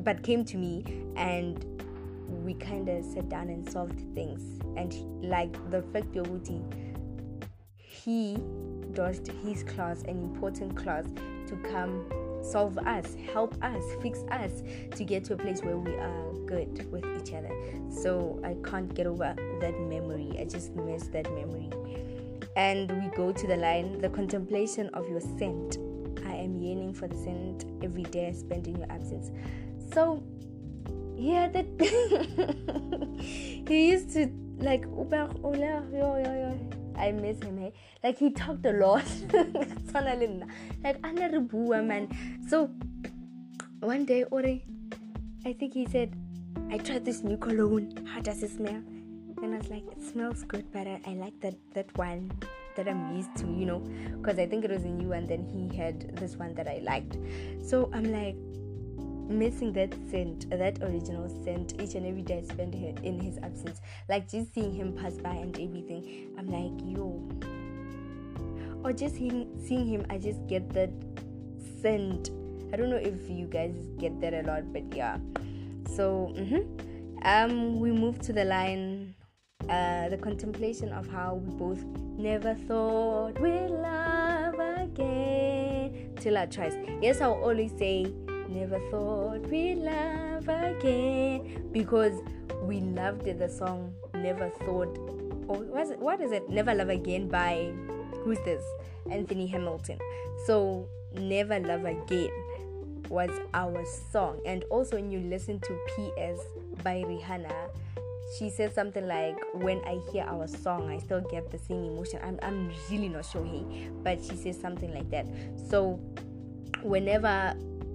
but 0.04 0.22
came 0.22 0.44
to 0.44 0.56
me 0.56 0.84
and 1.16 1.64
we 2.44 2.54
kind 2.54 2.88
of 2.88 3.04
sat 3.04 3.28
down 3.28 3.48
and 3.48 3.70
solved 3.70 4.00
things. 4.14 4.60
And 4.76 4.92
like 5.22 5.52
the 5.70 5.82
fact 5.82 6.12
Yoguti 6.12 6.62
he 8.02 8.36
dodged 8.94 9.28
his 9.44 9.62
class 9.62 10.02
an 10.02 10.18
important 10.22 10.76
class 10.76 11.04
to 11.46 11.56
come 11.70 12.04
solve 12.42 12.76
us 12.78 13.14
help 13.32 13.54
us 13.62 13.84
fix 14.02 14.20
us 14.30 14.62
to 14.96 15.04
get 15.04 15.24
to 15.24 15.34
a 15.34 15.36
place 15.36 15.62
where 15.62 15.78
we 15.78 15.92
are 15.92 16.32
good 16.46 16.90
with 16.90 17.04
each 17.20 17.32
other. 17.32 17.54
So 17.88 18.40
i 18.44 18.56
can't 18.68 18.92
get 18.94 19.06
over 19.06 19.34
that 19.60 19.80
memory. 19.80 20.32
I 20.38 20.44
just 20.44 20.74
miss 20.74 21.04
that 21.08 21.32
memory. 21.32 21.70
And 22.56 22.90
we 23.02 23.16
go 23.16 23.32
to 23.32 23.46
the 23.46 23.56
line 23.56 23.98
the 23.98 24.08
contemplation 24.08 24.88
of 24.94 25.08
your 25.08 25.20
scent. 25.20 25.78
I 26.26 26.34
am 26.34 26.60
yearning 26.60 26.94
for 26.94 27.06
the 27.06 27.16
scent 27.16 27.64
every 27.82 28.04
day 28.04 28.28
i 28.28 28.32
spend 28.32 28.66
in 28.66 28.76
your 28.76 28.90
absence. 28.90 29.30
So 29.94 30.22
yeah, 31.22 31.48
that 31.48 31.66
he 33.68 33.90
used 33.90 34.12
to 34.14 34.28
like 34.58 34.84
I 36.96 37.12
miss 37.12 37.40
him. 37.42 37.58
Hey? 37.58 37.72
Like 38.02 38.18
he 38.18 38.30
talked 38.30 38.66
a 38.66 38.72
lot. 38.72 39.04
like 40.82 40.98
another 41.04 41.40
never 41.40 41.82
man. 41.82 42.08
So 42.48 42.70
one 43.80 44.04
day, 44.04 44.24
Ori, 44.24 44.64
I 45.44 45.52
think 45.52 45.74
he 45.74 45.86
said, 45.86 46.14
I 46.70 46.78
tried 46.78 47.04
this 47.04 47.22
new 47.22 47.36
cologne. 47.36 48.06
How 48.06 48.20
does 48.20 48.42
it 48.42 48.50
smell? 48.50 48.82
And 49.42 49.54
I 49.54 49.58
was 49.58 49.68
like, 49.68 49.84
it 49.90 50.02
smells 50.02 50.44
good, 50.44 50.66
but 50.72 50.86
I, 50.86 51.00
I 51.06 51.14
like 51.14 51.38
that 51.40 51.54
that 51.74 51.96
one 51.96 52.30
that 52.76 52.88
I'm 52.88 53.16
used 53.16 53.34
to, 53.36 53.46
you 53.46 53.66
know, 53.66 53.80
because 54.20 54.38
I 54.38 54.46
think 54.46 54.64
it 54.64 54.70
was 54.70 54.84
a 54.84 54.88
new 54.88 55.08
one. 55.08 55.26
Then 55.26 55.44
he 55.44 55.76
had 55.76 56.16
this 56.16 56.36
one 56.36 56.54
that 56.54 56.68
I 56.68 56.80
liked. 56.82 57.18
So 57.62 57.90
I'm 57.92 58.12
like, 58.12 58.36
missing 59.32 59.72
that 59.74 59.94
scent, 60.10 60.48
that 60.50 60.82
original 60.82 61.28
scent, 61.44 61.80
each 61.80 61.94
and 61.94 62.06
every 62.06 62.22
day 62.22 62.38
I 62.38 62.42
spend 62.42 62.74
in 62.74 63.20
his 63.20 63.38
absence. 63.38 63.80
Like 64.08 64.28
just 64.28 64.54
seeing 64.54 64.72
him 64.72 64.92
pass 64.92 65.14
by 65.14 65.34
and 65.34 65.54
everything, 65.58 66.34
I'm 66.38 66.48
like, 66.48 66.72
yo. 66.84 67.28
Or 68.84 68.92
just 68.92 69.16
him, 69.16 69.48
seeing 69.64 69.86
him, 69.86 70.06
I 70.10 70.18
just 70.18 70.46
get 70.46 70.68
that 70.70 70.90
scent. 71.80 72.30
I 72.72 72.76
don't 72.76 72.90
know 72.90 72.96
if 72.96 73.28
you 73.28 73.46
guys 73.46 73.74
get 73.98 74.20
that 74.20 74.34
a 74.34 74.42
lot, 74.42 74.72
but 74.72 74.94
yeah. 74.94 75.18
So, 75.94 76.32
mm-hmm. 76.36 77.26
um, 77.26 77.80
we 77.80 77.92
move 77.92 78.20
to 78.22 78.32
the 78.32 78.44
line, 78.44 79.14
uh, 79.68 80.08
the 80.08 80.16
contemplation 80.16 80.90
of 80.90 81.06
how 81.08 81.34
we 81.34 81.52
both 81.54 81.84
never 82.16 82.54
thought 82.54 83.40
we'd 83.40 83.68
love 83.68 84.54
again 84.54 86.12
till 86.16 86.38
I 86.38 86.46
tries. 86.46 86.74
Yes, 87.00 87.20
I'll 87.20 87.34
always 87.34 87.72
say 87.78 88.12
Never 88.52 88.78
thought 88.90 89.46
we'd 89.48 89.78
love 89.78 90.46
again 90.46 91.68
because 91.72 92.20
we 92.62 92.80
loved 92.80 93.24
the 93.24 93.48
song 93.48 93.94
Never 94.14 94.50
Thought. 94.50 94.98
Or 95.48 95.56
was 95.64 95.90
it, 95.90 95.98
what 95.98 96.20
is 96.20 96.32
it? 96.32 96.50
Never 96.50 96.74
Love 96.74 96.90
Again 96.90 97.28
by 97.28 97.72
who's 98.22 98.38
this? 98.44 98.62
Anthony 99.10 99.46
Hamilton. 99.46 99.98
So 100.46 100.86
Never 101.14 101.60
Love 101.60 101.86
Again 101.86 102.30
was 103.08 103.30
our 103.54 103.84
song. 104.12 104.38
And 104.44 104.64
also 104.64 104.96
when 104.96 105.10
you 105.10 105.20
listen 105.20 105.58
to 105.58 105.78
PS 105.96 106.40
by 106.84 107.02
Rihanna, 107.06 107.70
she 108.38 108.50
says 108.50 108.72
something 108.74 109.06
like 109.06 109.36
when 109.54 109.78
i 109.84 110.00
hear 110.10 110.22
our 110.22 110.46
song 110.46 110.88
i 110.88 110.96
still 110.96 111.20
get 111.30 111.50
the 111.50 111.58
same 111.58 111.84
emotion 111.84 112.18
i'm, 112.24 112.38
I'm 112.40 112.72
really 112.90 113.08
not 113.08 113.26
sure 113.26 113.44
hey 113.44 113.90
but 114.02 114.24
she 114.24 114.36
says 114.36 114.58
something 114.58 114.94
like 114.94 115.10
that 115.10 115.26
so 115.68 116.00
whenever 116.82 117.54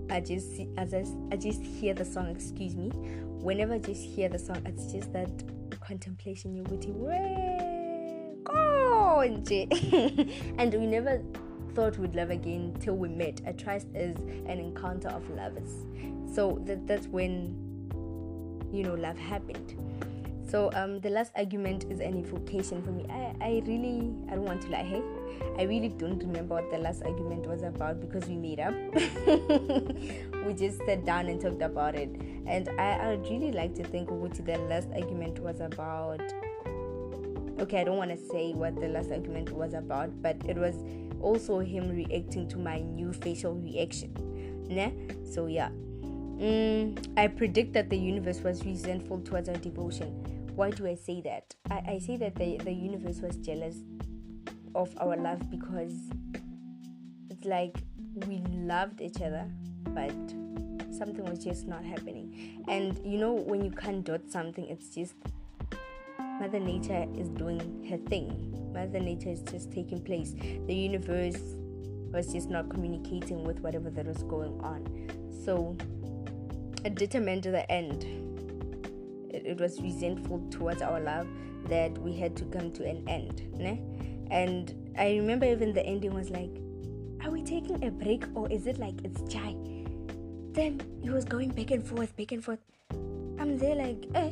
I 0.10 0.20
just 0.22 0.62
as 0.78 0.94
I, 0.94 1.06
I 1.32 1.36
just 1.36 1.62
hear 1.62 1.94
the 1.94 2.06
song. 2.06 2.30
Excuse 2.30 2.76
me. 2.76 2.90
Whenever 2.90 3.76
I 3.76 3.80
just 3.80 4.04
hear 4.04 4.30
the 4.30 4.40
song, 4.40 4.62
it's 4.66 4.92
just 4.92 5.14
that 5.14 5.30
contemplation. 5.80 6.56
You're 6.56 6.66
waiting, 6.66 6.96
and 10.58 10.74
we 10.74 10.86
never 10.86 11.22
thought 11.74 11.98
we'd 11.98 12.16
love 12.16 12.30
again 12.30 12.76
till 12.80 12.96
we 12.96 13.08
met. 13.08 13.42
A 13.46 13.54
trust 13.54 13.88
is 13.94 14.18
an 14.18 14.60
encounter 14.60 15.10
of 15.10 15.30
lovers. 15.30 15.86
So 16.34 16.62
that, 16.66 16.88
that's 16.88 17.08
when 17.08 17.56
you 18.72 18.84
know 18.84 18.96
love 18.96 19.18
happened. 19.18 19.76
So 20.50 20.72
um, 20.74 21.00
the 21.02 21.10
last 21.10 21.32
argument 21.36 21.86
is 21.90 22.00
an 22.00 22.18
evocation 22.18 22.82
for 22.82 22.92
me. 22.92 23.06
I, 23.10 23.36
I 23.42 23.64
really 23.66 24.14
I 24.30 24.36
don't 24.36 24.46
want 24.46 24.62
to 24.64 24.70
lie. 24.70 24.84
Hey, 24.84 25.04
I 25.58 25.64
really 25.64 25.90
don't 25.90 26.20
remember 26.20 26.56
what 26.56 26.70
the 26.72 26.78
last 26.78 27.04
argument 27.04 27.48
was 27.48 27.64
about 27.64 28.00
because 28.00 28.28
we 28.28 28.36
made 28.36 28.60
up. 28.60 28.74
we 30.46 30.54
just 30.54 30.80
sat 30.86 31.06
down 31.06 31.28
and 31.28 31.42
talked 31.42 31.62
about 31.62 31.96
it, 31.96 32.10
and 32.46 32.70
I 32.80 32.98
I 32.98 33.16
would 33.16 33.30
really 33.30 33.52
like 33.52 33.76
to 33.76 33.84
think 33.84 34.12
what 34.12 34.34
the 34.34 34.58
last 34.58 34.90
argument 34.94 35.40
was 35.40 35.60
about. 35.60 36.22
Okay, 37.60 37.82
I 37.82 37.84
don't 37.84 37.98
want 37.98 38.12
to 38.12 38.18
say 38.18 38.54
what 38.54 38.76
the 38.80 38.88
last 38.88 39.12
argument 39.12 39.52
was 39.52 39.74
about, 39.74 40.22
but 40.22 40.38
it 40.48 40.58
was 40.58 40.76
also 41.22 41.60
him 41.60 41.90
reacting 41.90 42.48
to 42.50 42.58
my 42.58 42.82
new 42.82 43.14
facial 43.14 43.56
reaction. 43.56 44.14
Nah? 44.70 44.92
So 45.26 45.48
yeah. 45.48 45.70
Mm, 46.38 46.96
I 47.18 47.28
predict 47.28 47.74
that 47.74 47.90
the 47.90 47.98
universe 47.98 48.42
was 48.42 48.64
resentful 48.64 49.22
towards 49.22 49.50
our 49.50 49.56
devotion 49.56 50.38
why 50.58 50.72
do 50.72 50.88
I 50.88 50.96
say 50.96 51.22
that? 51.22 51.54
I, 51.70 51.84
I 51.88 52.00
say 52.00 52.18
that 52.18 52.34
the, 52.34 52.58
the 52.58 52.72
universe 52.72 53.20
was 53.22 53.38
jealous 53.38 53.76
of 54.78 54.94
our 55.02 55.18
love 55.18 55.50
because 55.50 55.94
it's 57.32 57.46
like 57.46 57.76
we 58.28 58.38
loved 58.54 59.02
each 59.02 59.22
other, 59.22 59.46
but 59.86 60.14
something 60.96 61.26
was 61.26 61.44
just 61.44 61.68
not 61.68 61.84
happening. 61.84 62.64
And 62.68 63.00
you 63.04 63.18
know, 63.18 63.34
when 63.34 63.66
you 63.66 63.72
can't 63.72 64.06
dot 64.06 64.22
something, 64.30 64.66
it's 64.68 64.94
just 64.94 65.16
Mother 66.40 66.60
Nature 66.60 67.08
is 67.18 67.30
doing 67.30 67.86
her 67.90 67.98
thing. 67.98 68.72
Mother 68.72 69.00
Nature 69.00 69.30
is 69.30 69.42
just 69.42 69.72
taking 69.72 70.00
place. 70.00 70.34
The 70.68 70.74
universe 70.74 71.42
was 72.14 72.32
just 72.32 72.50
not 72.50 72.70
communicating 72.70 73.44
with 73.44 73.60
whatever 73.62 73.90
that 73.90 74.06
was 74.06 74.24
going 74.24 74.62
on. 74.62 74.86
So 75.44 75.76
it 76.86 76.96
determined 76.96 77.44
the 77.44 77.70
end. 77.72 78.04
It, 79.32 79.46
it 79.46 79.60
was 79.60 79.82
resentful 79.82 80.48
towards 80.52 80.84
our 80.84 81.00
love 81.00 81.28
that 81.66 81.98
we 81.98 82.16
had 82.16 82.36
to 82.38 82.46
come 82.46 82.72
to 82.74 82.86
an 82.86 83.04
end. 83.10 83.42
Ne? 83.58 83.82
And 84.32 84.94
I 84.98 85.16
remember 85.16 85.46
even 85.46 85.74
the 85.74 85.86
ending 85.86 86.14
was 86.14 86.30
like, 86.30 86.52
Are 87.24 87.32
we 87.32 87.44
taking 87.44 87.84
a 87.84 87.92
break 87.92 88.26
or 88.36 88.50
is 88.50 88.68
it 88.68 88.80
like 88.80 88.96
it's 89.04 89.22
chai? 89.32 89.56
Then 90.52 90.82
he 91.02 91.10
was 91.10 91.26
going 91.26 91.50
back 91.50 91.72
and 91.72 91.86
forth, 91.86 92.16
back 92.18 92.32
and 92.32 92.44
forth. 92.44 92.60
I'm 93.40 93.58
there 93.58 93.76
like, 93.76 94.06
eh, 94.16 94.32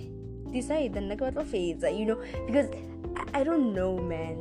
decide 0.52 0.94
the 0.94 1.02
next 1.02 1.22
what 1.22 1.48
fades, 1.48 1.84
you 1.84 2.06
know, 2.06 2.22
because 2.48 2.70
I, 3.16 3.42
I 3.42 3.44
don't 3.44 3.74
know, 3.74 3.98
man. 3.98 4.36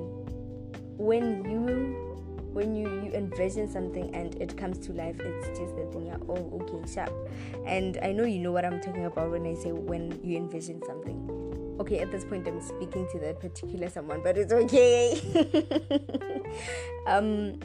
When 0.97 1.45
you 1.45 2.15
when 2.55 2.77
you, 2.77 2.89
you 3.03 3.11
envision 3.13 3.69
something 3.69 4.15
and 4.15 4.37
it 4.37 4.57
comes 4.57 4.79
to 4.87 4.93
life, 4.93 5.19
it's 5.19 5.59
just 5.59 5.75
the 5.75 5.87
thing, 5.93 6.07
yeah, 6.07 6.17
oh, 6.29 6.63
okay, 6.63 6.89
sharp. 6.91 7.13
And 7.67 7.99
I 8.01 8.13
know 8.13 8.25
you 8.25 8.39
know 8.39 8.53
what 8.53 8.65
I'm 8.65 8.81
talking 8.81 9.05
about 9.07 9.31
when 9.33 9.45
I 9.45 9.55
say 9.55 9.73
when 9.73 10.21
you 10.23 10.37
envision 10.37 10.81
something. 10.87 11.34
Okay, 11.81 11.99
at 11.99 12.11
this 12.13 12.25
point, 12.25 12.47
I'm 12.47 12.61
speaking 12.61 13.07
to 13.13 13.19
that 13.21 13.41
particular 13.41 13.89
someone, 13.89 14.23
but 14.23 14.39
it's 14.39 14.53
okay. 14.53 15.21
um, 17.07 17.59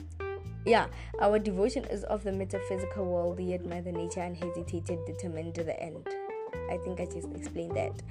yeah, 0.65 0.87
our 1.21 1.37
devotion 1.39 1.83
is 1.85 2.03
of 2.05 2.23
the 2.23 2.31
metaphysical 2.31 3.05
world, 3.05 3.39
yet 3.39 3.65
Mother 3.65 3.91
Nature 3.91 4.21
unhesitated 4.21 4.99
determined 5.05 5.55
to 5.55 5.63
the 5.63 5.79
end. 5.79 6.07
I 6.71 6.77
think 6.77 6.99
I 6.99 7.05
just 7.05 7.31
explained 7.35 7.75
that. 7.75 8.01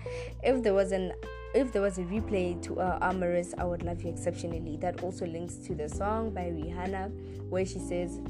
If 0.43 0.63
there 0.63 0.75
was 0.75 0.93
an 0.93 1.13
if 1.55 1.73
there 1.73 1.83
was 1.83 1.99
a 1.99 2.03
replay 2.03 2.61
to 2.63 2.81
uh, 2.81 2.99
Amorous, 3.01 3.55
I 3.57 3.65
would 3.65 3.83
love 3.83 4.03
you 4.03 4.11
exceptionally. 4.11 4.77
That 4.77 5.03
also 5.03 5.27
links 5.27 5.57
to 5.67 5.75
the 5.75 5.89
song 5.89 6.31
by 6.31 6.43
Rihanna, 6.43 7.49
where 7.49 7.65
she 7.65 7.79
says, 7.79 8.21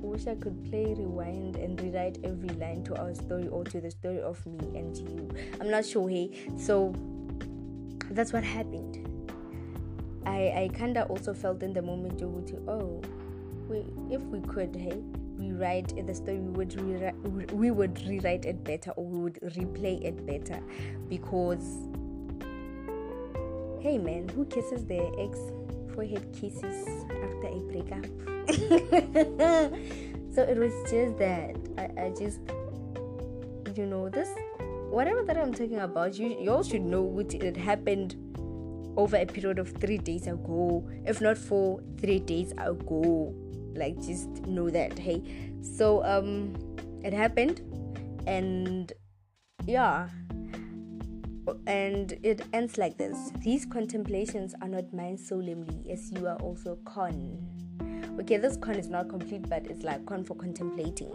Wish 0.00 0.26
I 0.26 0.34
could 0.34 0.64
play, 0.70 0.94
rewind, 0.94 1.56
and 1.56 1.80
rewrite 1.80 2.18
every 2.24 2.50
line 2.50 2.84
to 2.84 2.96
our 2.96 3.14
story 3.14 3.48
or 3.48 3.64
to 3.64 3.80
the 3.80 3.90
story 3.90 4.20
of 4.20 4.44
me 4.46 4.78
and 4.78 4.96
you. 4.96 5.28
I'm 5.60 5.70
not 5.70 5.84
sure, 5.84 6.08
hey. 6.08 6.30
So 6.56 6.94
that's 8.10 8.32
what 8.32 8.44
happened. 8.44 9.02
I 10.24 10.52
I 10.64 10.70
kinda 10.74 11.04
also 11.06 11.34
felt 11.34 11.62
in 11.62 11.72
the 11.72 11.82
moment, 11.82 12.18
to 12.18 12.26
oh, 12.68 13.00
we, 13.68 13.84
if 14.14 14.22
we 14.22 14.40
could, 14.40 14.74
hey, 14.76 15.02
rewrite 15.36 16.06
the 16.06 16.14
story, 16.14 16.38
we 16.38 16.50
would 16.50 16.80
rewrite, 16.80 17.52
we 17.52 17.70
would 17.70 18.00
rewrite 18.06 18.44
it 18.44 18.64
better 18.64 18.90
or 18.92 19.04
we 19.04 19.18
would 19.18 19.40
replay 19.40 20.02
it 20.04 20.26
better 20.26 20.60
because 21.08 21.88
hey 23.80 23.98
man, 23.98 24.28
who 24.30 24.44
kisses 24.46 24.84
their 24.84 25.08
ex 25.18 25.38
forehead 25.96 26.32
kisses 26.32 26.86
after 27.10 27.48
a 27.48 27.58
breakup? 27.72 28.06
so 30.32 30.42
it 30.42 30.56
was 30.56 30.72
just 30.88 31.18
that 31.18 31.56
I, 31.76 31.90
I 32.04 32.10
just 32.10 32.38
you 33.76 33.86
know 33.86 34.08
this 34.08 34.28
whatever 34.90 35.22
that 35.24 35.36
I'm 35.36 35.52
talking 35.52 35.80
about, 35.80 36.18
you, 36.18 36.36
you 36.40 36.50
all 36.52 36.62
should 36.62 36.82
know 36.82 37.02
what 37.02 37.34
it 37.34 37.56
happened 37.56 38.16
over 38.96 39.16
a 39.16 39.26
period 39.26 39.58
of 39.58 39.72
three 39.72 39.98
days 39.98 40.26
ago, 40.26 40.88
if 41.04 41.20
not 41.20 41.36
four, 41.36 41.80
three 42.00 42.18
days 42.18 42.52
ago. 42.52 43.34
Like 43.74 44.00
just 44.00 44.28
know 44.46 44.70
that, 44.70 44.98
hey. 44.98 45.22
So 45.60 46.04
um 46.04 46.54
it 47.04 47.12
happened 47.12 47.60
and 48.26 48.92
yeah 49.66 50.08
and 51.66 52.18
it 52.22 52.42
ends 52.52 52.78
like 52.78 52.96
this. 52.98 53.30
These 53.42 53.66
contemplations 53.66 54.54
are 54.60 54.68
not 54.68 54.92
mine 54.92 55.18
solemnly 55.18 55.90
as 55.90 56.10
you 56.12 56.26
are 56.26 56.36
also 56.36 56.78
con. 56.84 57.38
Okay 58.18 58.38
this 58.38 58.56
con 58.56 58.76
is 58.76 58.88
not 58.88 59.08
complete 59.08 59.48
but 59.48 59.66
it's 59.66 59.82
like 59.82 60.04
con 60.06 60.24
for 60.24 60.34
contemplating. 60.34 61.14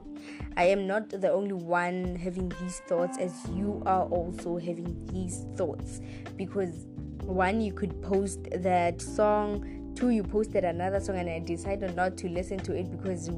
I 0.57 0.65
am 0.65 0.87
not 0.87 1.09
the 1.09 1.31
only 1.31 1.53
one 1.53 2.15
having 2.15 2.49
these 2.61 2.79
thoughts 2.87 3.17
as 3.17 3.33
you 3.49 3.81
are 3.85 4.05
also 4.05 4.57
having 4.57 5.05
these 5.07 5.45
thoughts. 5.55 6.01
Because 6.37 6.85
one 7.23 7.61
you 7.61 7.73
could 7.73 8.01
post 8.01 8.47
that 8.51 9.01
song 9.01 9.93
two 9.95 10.09
you 10.09 10.23
posted 10.23 10.63
another 10.63 10.99
song 10.99 11.17
and 11.17 11.29
i 11.29 11.37
decided 11.37 11.95
not 11.95 12.17
to 12.17 12.27
listen 12.29 12.57
to 12.57 12.73
it 12.73 12.89
because 12.89 13.29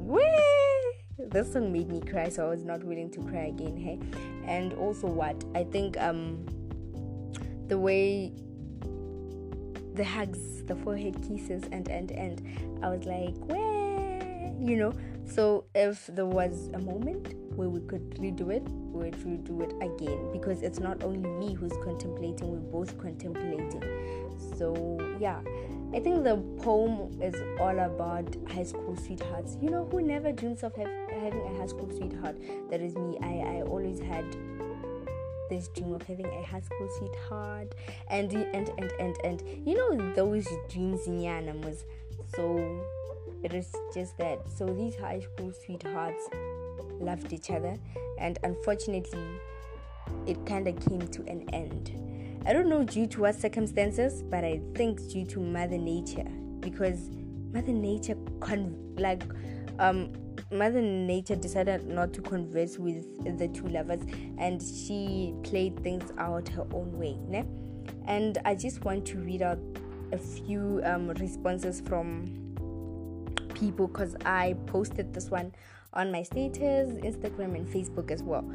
this 1.30 1.52
song 1.52 1.72
made 1.72 1.90
me 1.90 2.00
cry 2.00 2.30
so 2.30 2.46
i 2.46 2.50
was 2.50 2.64
not 2.64 2.84
willing 2.84 3.10
to 3.10 3.22
cry 3.24 3.46
again 3.46 3.76
hey? 3.76 4.00
And 4.46 4.74
also 4.74 5.08
what? 5.08 5.44
I 5.56 5.64
think 5.64 5.98
um 5.98 6.46
the 7.74 7.80
way 7.80 8.32
the 9.96 10.04
hugs 10.04 10.62
the 10.66 10.76
forehead 10.76 11.16
kisses 11.28 11.64
and 11.72 11.88
and 11.88 12.12
and 12.12 12.40
i 12.84 12.88
was 12.88 13.04
like 13.06 13.36
where 13.48 14.54
you 14.62 14.78
know 14.78 14.94
so 15.26 15.66
if 15.74 16.06
there 16.14 16.28
was 16.28 16.70
a 16.76 16.78
moment 16.78 17.34
where 17.56 17.70
we 17.70 17.80
could 17.88 18.08
redo 18.20 18.52
it 18.52 18.62
we 18.92 19.06
would 19.06 19.18
redo 19.26 19.64
it 19.66 19.74
again 19.82 20.32
because 20.32 20.62
it's 20.62 20.80
not 20.80 21.04
only 21.04 21.28
me 21.42 21.56
who's 21.56 21.74
contemplating 21.84 22.52
we're 22.52 22.72
both 22.72 22.96
contemplating 23.00 23.82
so 24.56 25.00
yeah 25.20 25.42
I 25.96 26.00
think 26.00 26.24
the 26.24 26.38
poem 26.64 27.22
is 27.22 27.36
all 27.60 27.78
about 27.78 28.36
high 28.52 28.64
school 28.64 28.96
sweethearts. 28.96 29.58
You 29.62 29.70
know, 29.70 29.88
who 29.92 30.02
never 30.02 30.32
dreams 30.32 30.64
of 30.64 30.76
have, 30.76 30.88
having 31.22 31.46
a 31.46 31.60
high 31.60 31.68
school 31.68 31.88
sweetheart? 31.96 32.36
That 32.72 32.82
is 32.82 32.96
me. 32.96 33.20
I, 33.22 33.58
I 33.58 33.62
always 33.62 34.00
had 34.00 34.26
this 35.50 35.68
dream 35.70 35.94
of 35.94 36.02
having 36.04 36.26
a 36.26 36.44
high 36.44 36.62
school 36.62 36.90
sweetheart, 36.98 37.74
and 38.10 38.32
and 38.32 38.70
and 38.78 38.92
and 39.00 39.18
and 39.24 39.44
you 39.66 39.76
know 39.76 40.14
those 40.14 40.48
dreams 40.70 41.08
in 41.08 41.24
animals. 41.24 41.86
So 42.36 42.86
it 43.44 43.54
is 43.54 43.74
just 43.94 44.18
that. 44.18 44.48
So 44.50 44.66
these 44.66 44.96
high 44.96 45.22
school 45.22 45.52
sweethearts 45.66 46.30
loved 47.00 47.34
each 47.34 47.50
other, 47.52 47.76
and 48.20 48.40
unfortunately, 48.44 49.40
it 50.26 50.46
kind 50.46 50.68
of 50.68 50.80
came 50.90 51.08
to 51.08 51.22
an 51.28 51.48
end 51.54 52.04
I 52.46 52.52
don't 52.52 52.68
know 52.68 52.84
due 52.84 53.08
to 53.08 53.22
what 53.22 53.36
circumstances, 53.36 54.22
but 54.22 54.44
I 54.44 54.60
think 54.76 55.00
due 55.10 55.26
to 55.28 55.40
Mother 55.40 55.78
Nature 55.78 56.28
because 56.60 57.10
Mother 57.54 57.72
Nature 57.72 58.18
con- 58.42 58.76
like 58.98 59.24
um 59.80 60.12
Mother 60.54 60.82
Nature 60.82 61.36
decided 61.36 61.88
not 61.88 62.14
to 62.14 62.22
converse 62.22 62.78
with 62.78 63.06
the 63.38 63.48
two 63.48 63.68
lovers 63.68 64.02
and 64.38 64.62
she 64.62 65.34
played 65.44 65.82
things 65.84 66.12
out 66.18 66.48
her 66.50 66.66
own 66.74 66.98
way. 66.98 67.18
Ne? 67.28 67.46
And 68.06 68.38
I 68.46 68.56
just 68.56 68.86
want 68.86 69.06
to 69.08 69.18
read 69.18 69.42
out 69.42 69.60
a 70.12 70.18
few 70.18 70.82
um, 70.86 71.10
responses 71.10 71.82
from 71.82 72.26
people 73.54 73.88
because 73.88 74.16
I 74.26 74.56
posted 74.68 75.14
this 75.14 75.30
one 75.30 75.54
on 75.94 76.12
my 76.12 76.24
status, 76.24 76.90
Instagram, 77.00 77.56
and 77.56 77.68
Facebook 77.68 78.12
as 78.12 78.24
well. 78.24 78.46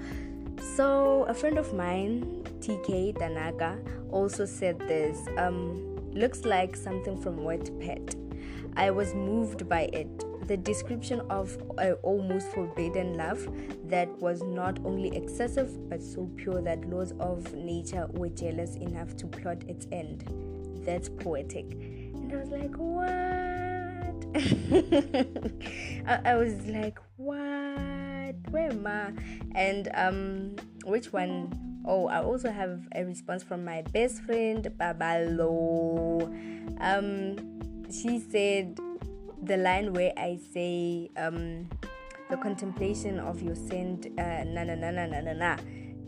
So, 0.76 1.24
a 1.28 1.34
friend 1.34 1.58
of 1.58 1.72
mine, 1.72 2.44
TK 2.60 3.18
Tanaka, 3.18 3.78
also 4.10 4.44
said 4.44 4.78
this 4.80 5.26
um, 5.36 6.12
looks 6.12 6.44
like 6.44 6.76
something 6.76 7.20
from 7.20 7.38
Wattpad. 7.38 8.14
I 8.76 8.90
was 8.90 9.14
moved 9.14 9.68
by 9.68 9.82
it. 9.92 10.24
The 10.48 10.56
description 10.56 11.20
of 11.30 11.56
an 11.78 11.92
almost 12.02 12.48
forbidden 12.52 13.16
love 13.16 13.46
that 13.84 14.08
was 14.20 14.42
not 14.42 14.78
only 14.84 15.14
excessive 15.16 15.88
but 15.88 16.02
so 16.02 16.30
pure 16.36 16.60
that 16.62 16.88
laws 16.88 17.12
of 17.20 17.54
nature 17.54 18.08
were 18.12 18.30
jealous 18.30 18.76
enough 18.76 19.14
to 19.18 19.26
plot 19.26 19.62
its 19.68 19.86
end. 19.92 20.24
That's 20.84 21.08
poetic. 21.08 21.70
And 21.72 22.32
I 22.32 22.36
was 22.36 22.48
like, 22.48 22.74
what? 22.76 23.08
I, 26.06 26.32
I 26.32 26.36
was 26.36 26.66
like, 26.66 26.98
what? 27.16 27.98
where 28.50 28.70
am 28.70 28.86
I? 28.86 29.12
And 29.54 29.90
um, 29.94 30.56
which 30.84 31.12
one? 31.12 31.52
Oh, 31.86 32.06
I 32.06 32.22
also 32.22 32.50
have 32.50 32.86
a 32.94 33.04
response 33.04 33.42
from 33.42 33.64
my 33.64 33.82
best 33.82 34.22
friend 34.22 34.66
Babalo. 34.78 36.22
Um, 36.80 37.36
she 37.90 38.18
said 38.18 38.78
the 39.42 39.56
line 39.56 39.92
where 39.92 40.12
I 40.16 40.38
say 40.52 41.10
um, 41.16 41.68
the 42.30 42.36
contemplation 42.36 43.18
of 43.18 43.42
your 43.42 43.54
sin, 43.54 44.00
uh, 44.18 44.44
na 44.44 44.64
na 44.64 44.74
na 44.74 44.90
na 44.90 45.06
na 45.06 45.32
na 45.32 45.56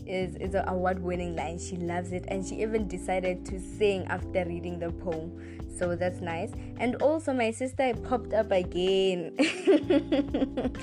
is, 0.06 0.34
is 0.36 0.54
an 0.54 0.68
award 0.68 1.02
winning 1.02 1.36
line. 1.36 1.58
She 1.58 1.76
loves 1.76 2.12
it 2.12 2.24
and 2.28 2.44
she 2.44 2.56
even 2.62 2.88
decided 2.88 3.44
to 3.46 3.60
sing 3.60 4.06
after 4.06 4.44
reading 4.44 4.78
the 4.78 4.90
poem. 4.90 5.60
So 5.78 5.96
that's 5.96 6.20
nice. 6.20 6.52
And 6.78 6.96
also, 6.96 7.32
my 7.32 7.52
sister 7.52 7.94
popped 7.94 8.34
up 8.34 8.50
again. 8.50 9.32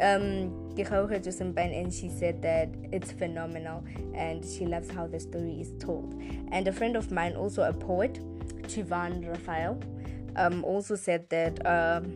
um, 0.00 0.58
and 0.78 1.92
she 1.92 2.08
said 2.08 2.40
that 2.40 2.70
it's 2.92 3.12
phenomenal 3.12 3.84
and 4.14 4.42
she 4.44 4.64
loves 4.64 4.90
how 4.90 5.06
the 5.06 5.20
story 5.20 5.60
is 5.60 5.72
told. 5.78 6.18
And 6.50 6.66
a 6.66 6.72
friend 6.72 6.96
of 6.96 7.10
mine, 7.12 7.34
also 7.34 7.62
a 7.62 7.72
poet, 7.74 8.20
Chivan 8.68 9.28
Raphael, 9.28 9.78
um, 10.36 10.64
also 10.64 10.94
said 10.96 11.28
that 11.30 11.64
um, 11.66 12.14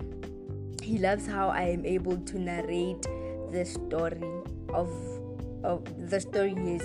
he 0.83 0.99
loves 0.99 1.27
how 1.27 1.49
I 1.49 1.63
am 1.63 1.85
able 1.85 2.17
to 2.17 2.39
narrate 2.39 3.03
the 3.51 3.65
story 3.65 4.23
of, 4.73 4.91
of 5.63 6.11
the 6.11 6.21
story 6.21 6.53
is 6.53 6.83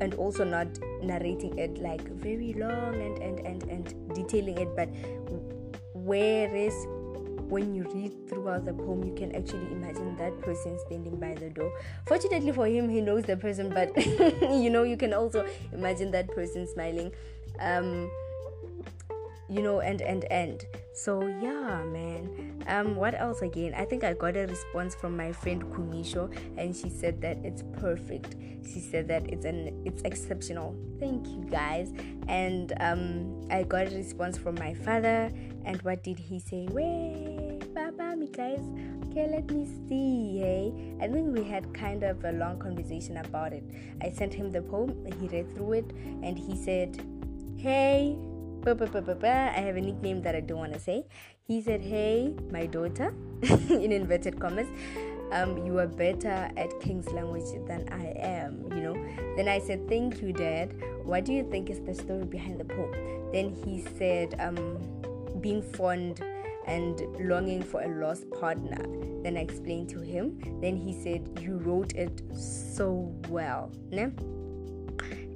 and 0.00 0.14
also 0.14 0.44
not 0.44 0.66
narrating 1.02 1.56
it 1.58 1.78
like 1.78 2.02
very 2.08 2.52
long 2.54 2.94
and 3.00 3.18
and 3.18 3.38
and, 3.46 3.62
and 3.64 4.14
detailing 4.14 4.58
it 4.58 4.68
but 4.74 4.88
whereas 5.94 6.74
when 7.48 7.74
you 7.74 7.84
read 7.94 8.12
throughout 8.28 8.64
the 8.64 8.72
poem, 8.72 9.04
you 9.04 9.14
can 9.14 9.34
actually 9.34 9.70
imagine 9.70 10.16
that 10.16 10.38
person 10.40 10.78
standing 10.86 11.16
by 11.20 11.34
the 11.34 11.50
door. 11.50 11.70
Fortunately 12.06 12.52
for 12.52 12.66
him, 12.66 12.88
he 12.88 13.00
knows 13.00 13.24
the 13.24 13.36
person, 13.36 13.68
but 13.68 13.94
you 14.40 14.70
know, 14.70 14.82
you 14.82 14.96
can 14.96 15.12
also 15.12 15.46
imagine 15.72 16.10
that 16.12 16.28
person 16.28 16.66
smiling. 16.66 17.12
Um, 17.60 18.10
you 19.48 19.62
know 19.62 19.80
and 19.80 20.00
and 20.00 20.24
and. 20.26 20.64
So 20.92 21.26
yeah 21.26 21.82
man. 21.84 22.62
Um 22.66 22.96
what 22.96 23.18
else 23.18 23.42
again? 23.42 23.74
I 23.74 23.84
think 23.84 24.04
i 24.04 24.12
got 24.12 24.36
a 24.36 24.46
response 24.46 24.94
from 24.94 25.16
my 25.16 25.32
friend 25.32 25.62
kumisho 25.72 26.34
and 26.56 26.74
she 26.74 26.88
said 26.88 27.20
that 27.22 27.38
it's 27.44 27.62
perfect. 27.78 28.36
She 28.64 28.80
said 28.80 29.08
that 29.08 29.28
it's 29.28 29.44
an 29.44 29.82
it's 29.84 30.02
exceptional. 30.02 30.76
Thank 30.98 31.26
you 31.28 31.44
guys. 31.50 31.92
And 32.28 32.72
um 32.80 33.46
i 33.50 33.62
got 33.62 33.88
a 33.88 33.96
response 33.96 34.38
from 34.38 34.54
my 34.56 34.74
father 34.74 35.30
and 35.64 35.80
what 35.82 36.02
did 36.02 36.18
he 36.18 36.38
say? 36.38 36.66
Way 36.70 37.58
baba 37.74 38.16
me 38.16 38.28
guys 38.28 38.60
okay 39.14 39.28
let 39.30 39.50
me 39.50 39.66
see 39.88 40.38
hey. 40.38 40.94
I 41.00 41.08
think 41.08 41.36
we 41.36 41.44
had 41.44 41.72
kind 41.72 42.02
of 42.02 42.24
a 42.24 42.32
long 42.32 42.58
conversation 42.58 43.16
about 43.18 43.52
it. 43.52 43.64
I 44.02 44.10
sent 44.10 44.34
him 44.34 44.50
the 44.50 44.62
poem 44.62 45.06
he 45.20 45.28
read 45.28 45.54
through 45.54 45.72
it 45.74 45.90
and 46.22 46.38
he 46.38 46.56
said 46.56 47.00
hey 47.56 48.16
I 48.66 49.60
have 49.60 49.76
a 49.76 49.80
nickname 49.80 50.22
that 50.22 50.34
I 50.34 50.40
don't 50.40 50.58
want 50.58 50.72
to 50.72 50.80
say. 50.80 51.04
He 51.46 51.60
said, 51.60 51.82
Hey, 51.82 52.34
my 52.50 52.64
daughter, 52.64 53.14
in 53.42 53.92
inverted 53.92 54.40
commas, 54.40 54.66
um, 55.32 55.66
you 55.66 55.78
are 55.78 55.86
better 55.86 56.50
at 56.56 56.80
King's 56.80 57.10
language 57.12 57.44
than 57.66 57.86
I 57.92 58.14
am, 58.18 58.72
you 58.72 58.80
know. 58.80 58.94
Then 59.36 59.48
I 59.48 59.58
said, 59.58 59.86
Thank 59.86 60.22
you, 60.22 60.32
Dad. 60.32 60.74
What 61.02 61.26
do 61.26 61.34
you 61.34 61.48
think 61.50 61.68
is 61.68 61.80
the 61.80 61.94
story 61.94 62.24
behind 62.24 62.58
the 62.58 62.64
poem? 62.64 63.30
Then 63.32 63.50
he 63.50 63.82
said, 63.98 64.34
um, 64.38 64.78
Being 65.42 65.60
fond 65.60 66.24
and 66.66 67.02
longing 67.20 67.62
for 67.62 67.82
a 67.82 67.88
lost 67.88 68.30
partner. 68.30 68.82
Then 69.22 69.36
I 69.36 69.40
explained 69.40 69.90
to 69.90 70.00
him. 70.00 70.38
Then 70.62 70.78
he 70.78 70.94
said, 71.02 71.38
You 71.38 71.58
wrote 71.58 71.92
it 71.92 72.22
so 72.34 73.14
well. 73.28 73.70
Ne? 73.90 74.04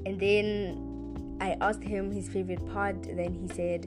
And 0.06 0.18
then 0.18 0.87
I 1.40 1.56
asked 1.60 1.82
him 1.82 2.10
his 2.10 2.28
favorite 2.28 2.64
part, 2.72 3.02
then 3.02 3.34
he 3.34 3.48
said, 3.48 3.86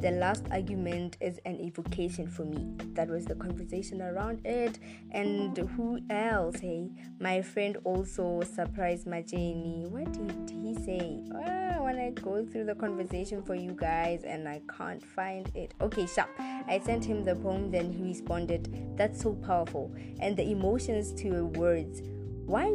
The 0.00 0.10
last 0.10 0.44
argument 0.50 1.16
is 1.20 1.40
an 1.44 1.60
evocation 1.60 2.28
for 2.28 2.44
me. 2.44 2.66
That 2.94 3.08
was 3.08 3.24
the 3.24 3.34
conversation 3.34 4.02
around 4.02 4.44
it. 4.44 4.78
And 5.10 5.56
who 5.56 6.00
else? 6.10 6.60
Hey, 6.60 6.90
my 7.18 7.40
friend 7.40 7.78
also 7.84 8.42
surprised 8.42 9.06
my 9.06 9.22
Majeni. 9.22 9.88
What 9.88 10.12
did 10.12 10.50
he 10.50 10.74
say? 10.74 11.24
Oh, 11.34 11.62
I 11.76 11.78
want 11.80 12.16
to 12.16 12.22
go 12.22 12.44
through 12.44 12.64
the 12.64 12.74
conversation 12.74 13.42
for 13.42 13.54
you 13.54 13.72
guys 13.72 14.24
and 14.24 14.48
I 14.48 14.60
can't 14.76 15.04
find 15.04 15.50
it. 15.54 15.74
Okay, 15.80 16.06
sharp. 16.06 16.30
I 16.38 16.80
sent 16.84 17.04
him 17.04 17.24
the 17.24 17.36
poem, 17.36 17.70
then 17.70 17.92
he 17.92 18.02
responded, 18.02 18.96
That's 18.96 19.22
so 19.22 19.34
powerful. 19.34 19.94
And 20.20 20.36
the 20.36 20.50
emotions 20.50 21.12
to 21.22 21.28
your 21.28 21.46
words. 21.46 22.02
Why 22.44 22.70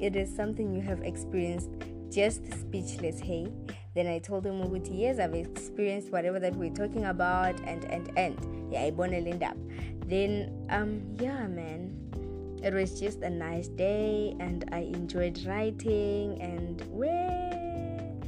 it 0.00 0.16
is 0.16 0.34
something 0.34 0.74
you 0.74 0.80
have 0.80 1.02
experienced 1.02 1.68
just 2.14 2.44
speechless 2.52 3.18
hey? 3.18 3.48
Then 3.94 4.06
i 4.06 4.18
told 4.18 4.46
him 4.46 4.60
ukuthi 4.62 5.00
yes 5.00 5.18
i've 5.18 5.34
experienced 5.34 6.10
whatever 6.10 6.38
that 6.40 6.54
we're 6.54 6.70
talking 6.70 7.06
about 7.06 7.58
and 7.66 7.84
and 7.84 8.10
and. 8.16 8.38
Yeah 8.72 8.82
i 8.82 8.90
wanna 8.90 9.16
end 9.16 9.42
up 9.42 9.56
then 10.06 10.52
um 10.70 11.02
yeah 11.18 11.46
man. 11.46 12.00
It 12.62 12.72
was 12.72 12.98
just 12.98 13.20
a 13.20 13.28
nice 13.28 13.68
day 13.68 14.34
and 14.40 14.64
i 14.72 14.78
enjoyed 14.78 15.38
writing 15.44 16.40
and 16.40 16.82
well 16.88 18.20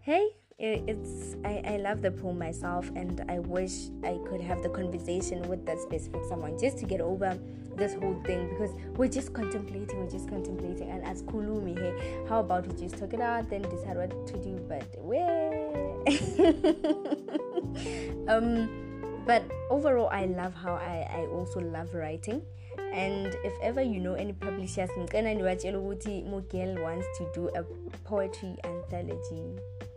hey 0.00 0.35
it's 0.58 1.36
I, 1.44 1.62
I 1.66 1.76
love 1.76 2.00
the 2.00 2.10
poem 2.10 2.38
myself 2.38 2.90
and 2.96 3.22
i 3.28 3.38
wish 3.38 3.90
i 4.04 4.18
could 4.26 4.40
have 4.40 4.62
the 4.62 4.70
conversation 4.70 5.46
with 5.48 5.66
that 5.66 5.78
specific 5.78 6.22
someone 6.28 6.58
just 6.58 6.78
to 6.78 6.86
get 6.86 7.02
over 7.02 7.38
this 7.76 7.92
whole 7.92 8.18
thing 8.24 8.48
because 8.48 8.70
we're 8.96 9.08
just 9.08 9.34
contemplating 9.34 9.98
we're 9.98 10.10
just 10.10 10.30
contemplating. 10.30 10.90
And 10.90 11.04
as 11.04 11.22
kulumi 11.24 11.78
hey 11.78 12.24
how 12.26 12.40
about 12.40 12.66
we 12.66 12.74
just 12.74 12.96
talk 12.96 13.12
it 13.12 13.20
out 13.20 13.50
then 13.50 13.60
decide 13.62 13.98
what 13.98 14.26
to 14.28 14.38
do 14.38 14.58
but 14.66 14.86
where? 14.98 15.70
Um 18.28 19.22
but 19.26 19.44
overall 19.70 20.08
i 20.10 20.24
love 20.24 20.54
how 20.54 20.74
i 20.74 21.06
i 21.10 21.26
also 21.26 21.60
love 21.60 21.94
writing 21.94 22.42
and 22.96 23.26
if 23.44 23.52
ever 23.60 23.82
you 23.82 24.00
know 24.00 24.14
any 24.14 24.32
publishers 24.32 24.90
ngicela 24.98 25.34
ndiwatshela 25.34 25.78
ukuthi 25.78 26.22
mogel 26.22 26.78
wants 26.78 27.06
to 27.18 27.24
do 27.34 27.50
a 27.54 27.62
poetry 28.04 28.56
anthology 28.62 29.44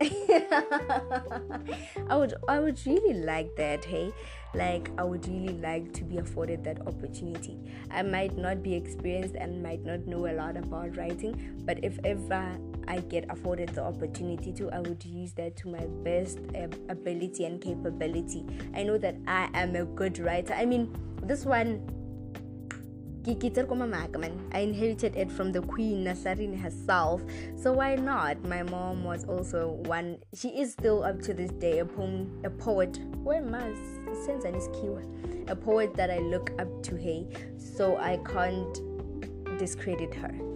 I 2.08 2.16
would 2.16 2.34
I 2.48 2.58
would 2.58 2.80
really 2.86 3.14
like 3.14 3.54
that, 3.56 3.84
hey. 3.84 4.12
Like 4.54 4.90
I 4.98 5.04
would 5.04 5.28
really 5.28 5.58
like 5.58 5.92
to 5.92 6.04
be 6.04 6.18
afforded 6.18 6.64
that 6.64 6.80
opportunity. 6.86 7.58
I 7.90 8.02
might 8.02 8.36
not 8.36 8.62
be 8.62 8.74
experienced 8.74 9.36
and 9.36 9.62
might 9.62 9.84
not 9.84 10.06
know 10.06 10.26
a 10.26 10.34
lot 10.34 10.56
about 10.56 10.96
writing, 10.96 11.62
but 11.64 11.84
if 11.84 11.98
ever 12.04 12.58
I 12.88 13.00
get 13.00 13.26
afforded 13.30 13.68
the 13.70 13.82
opportunity 13.84 14.52
to, 14.54 14.70
I 14.70 14.80
would 14.80 15.04
use 15.04 15.32
that 15.34 15.56
to 15.58 15.68
my 15.68 15.86
best 16.02 16.38
ability 16.88 17.44
and 17.44 17.60
capability. 17.60 18.44
I 18.74 18.82
know 18.82 18.98
that 18.98 19.16
I 19.28 19.50
am 19.54 19.76
a 19.76 19.84
good 19.84 20.18
writer. 20.18 20.54
I 20.54 20.64
mean, 20.64 20.96
this 21.22 21.44
one 21.44 21.86
I 23.26 24.58
inherited 24.60 25.16
it 25.16 25.30
from 25.30 25.52
the 25.52 25.60
Queen 25.62 26.04
Natlharini 26.04 26.60
herself. 26.60 27.22
So 27.56 27.72
why 27.72 27.96
not? 27.96 28.42
My 28.44 28.62
mom 28.62 29.04
was 29.04 29.24
also 29.24 29.72
one. 29.84 30.18
She 30.34 30.48
is 30.48 30.72
still 30.72 31.04
up 31.04 31.20
to 31.22 31.34
this 31.34 31.50
day 31.52 31.80
a 31.80 31.84
poem, 31.84 32.40
a 32.44 32.50
poet. 32.50 32.98
Where 33.22 33.42
mas 33.42 33.76
sense 34.24 34.44
and 34.44 34.56
keyword, 34.74 35.06
a 35.48 35.54
poet 35.54 35.94
that 35.96 36.10
I 36.10 36.18
look 36.18 36.50
up 36.58 36.82
to. 36.84 36.96
Hey, 36.96 37.26
so 37.58 37.96
I 37.98 38.16
can't 38.18 38.80
discredit 39.58 40.14
her. 40.14 40.49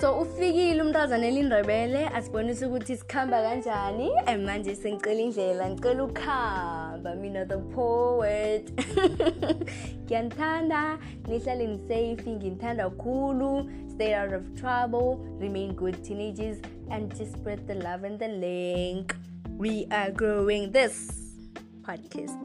So 0.00 0.20
ufikile 0.20 0.82
umntazana 0.82 1.26
elindebele 1.26 2.08
asibonisa 2.08 2.66
ukuthi 2.66 2.96
sikhamba 2.96 3.42
kanjani? 3.42 4.10
And 4.26 4.46
manje 4.46 4.74
sengicela 4.74 5.20
indlela 5.20 5.70
ngicela 5.70 6.04
ukuhamba 6.04 7.14
mina 7.14 7.44
the 7.46 7.58
poet 7.74 8.70
ngiyanithanda 10.04 10.98
nihlale 11.28 11.66
nisafe 11.66 12.30
nginithanda 12.30 12.90
kakhulu 12.90 13.70
stay 13.88 14.14
out 14.14 14.32
of 14.32 14.42
trouble 14.54 15.18
remain 15.40 15.72
good 15.72 16.04
teenagers 16.04 16.58
and 16.90 17.14
just 17.16 17.32
spread 17.32 17.66
the 17.66 17.74
love 17.74 18.04
and 18.04 18.18
the 18.18 18.28
link. 18.28 19.14
We 19.58 19.86
are 19.90 20.10
growing 20.10 20.72
this 20.72 21.10
podcast 21.82 22.36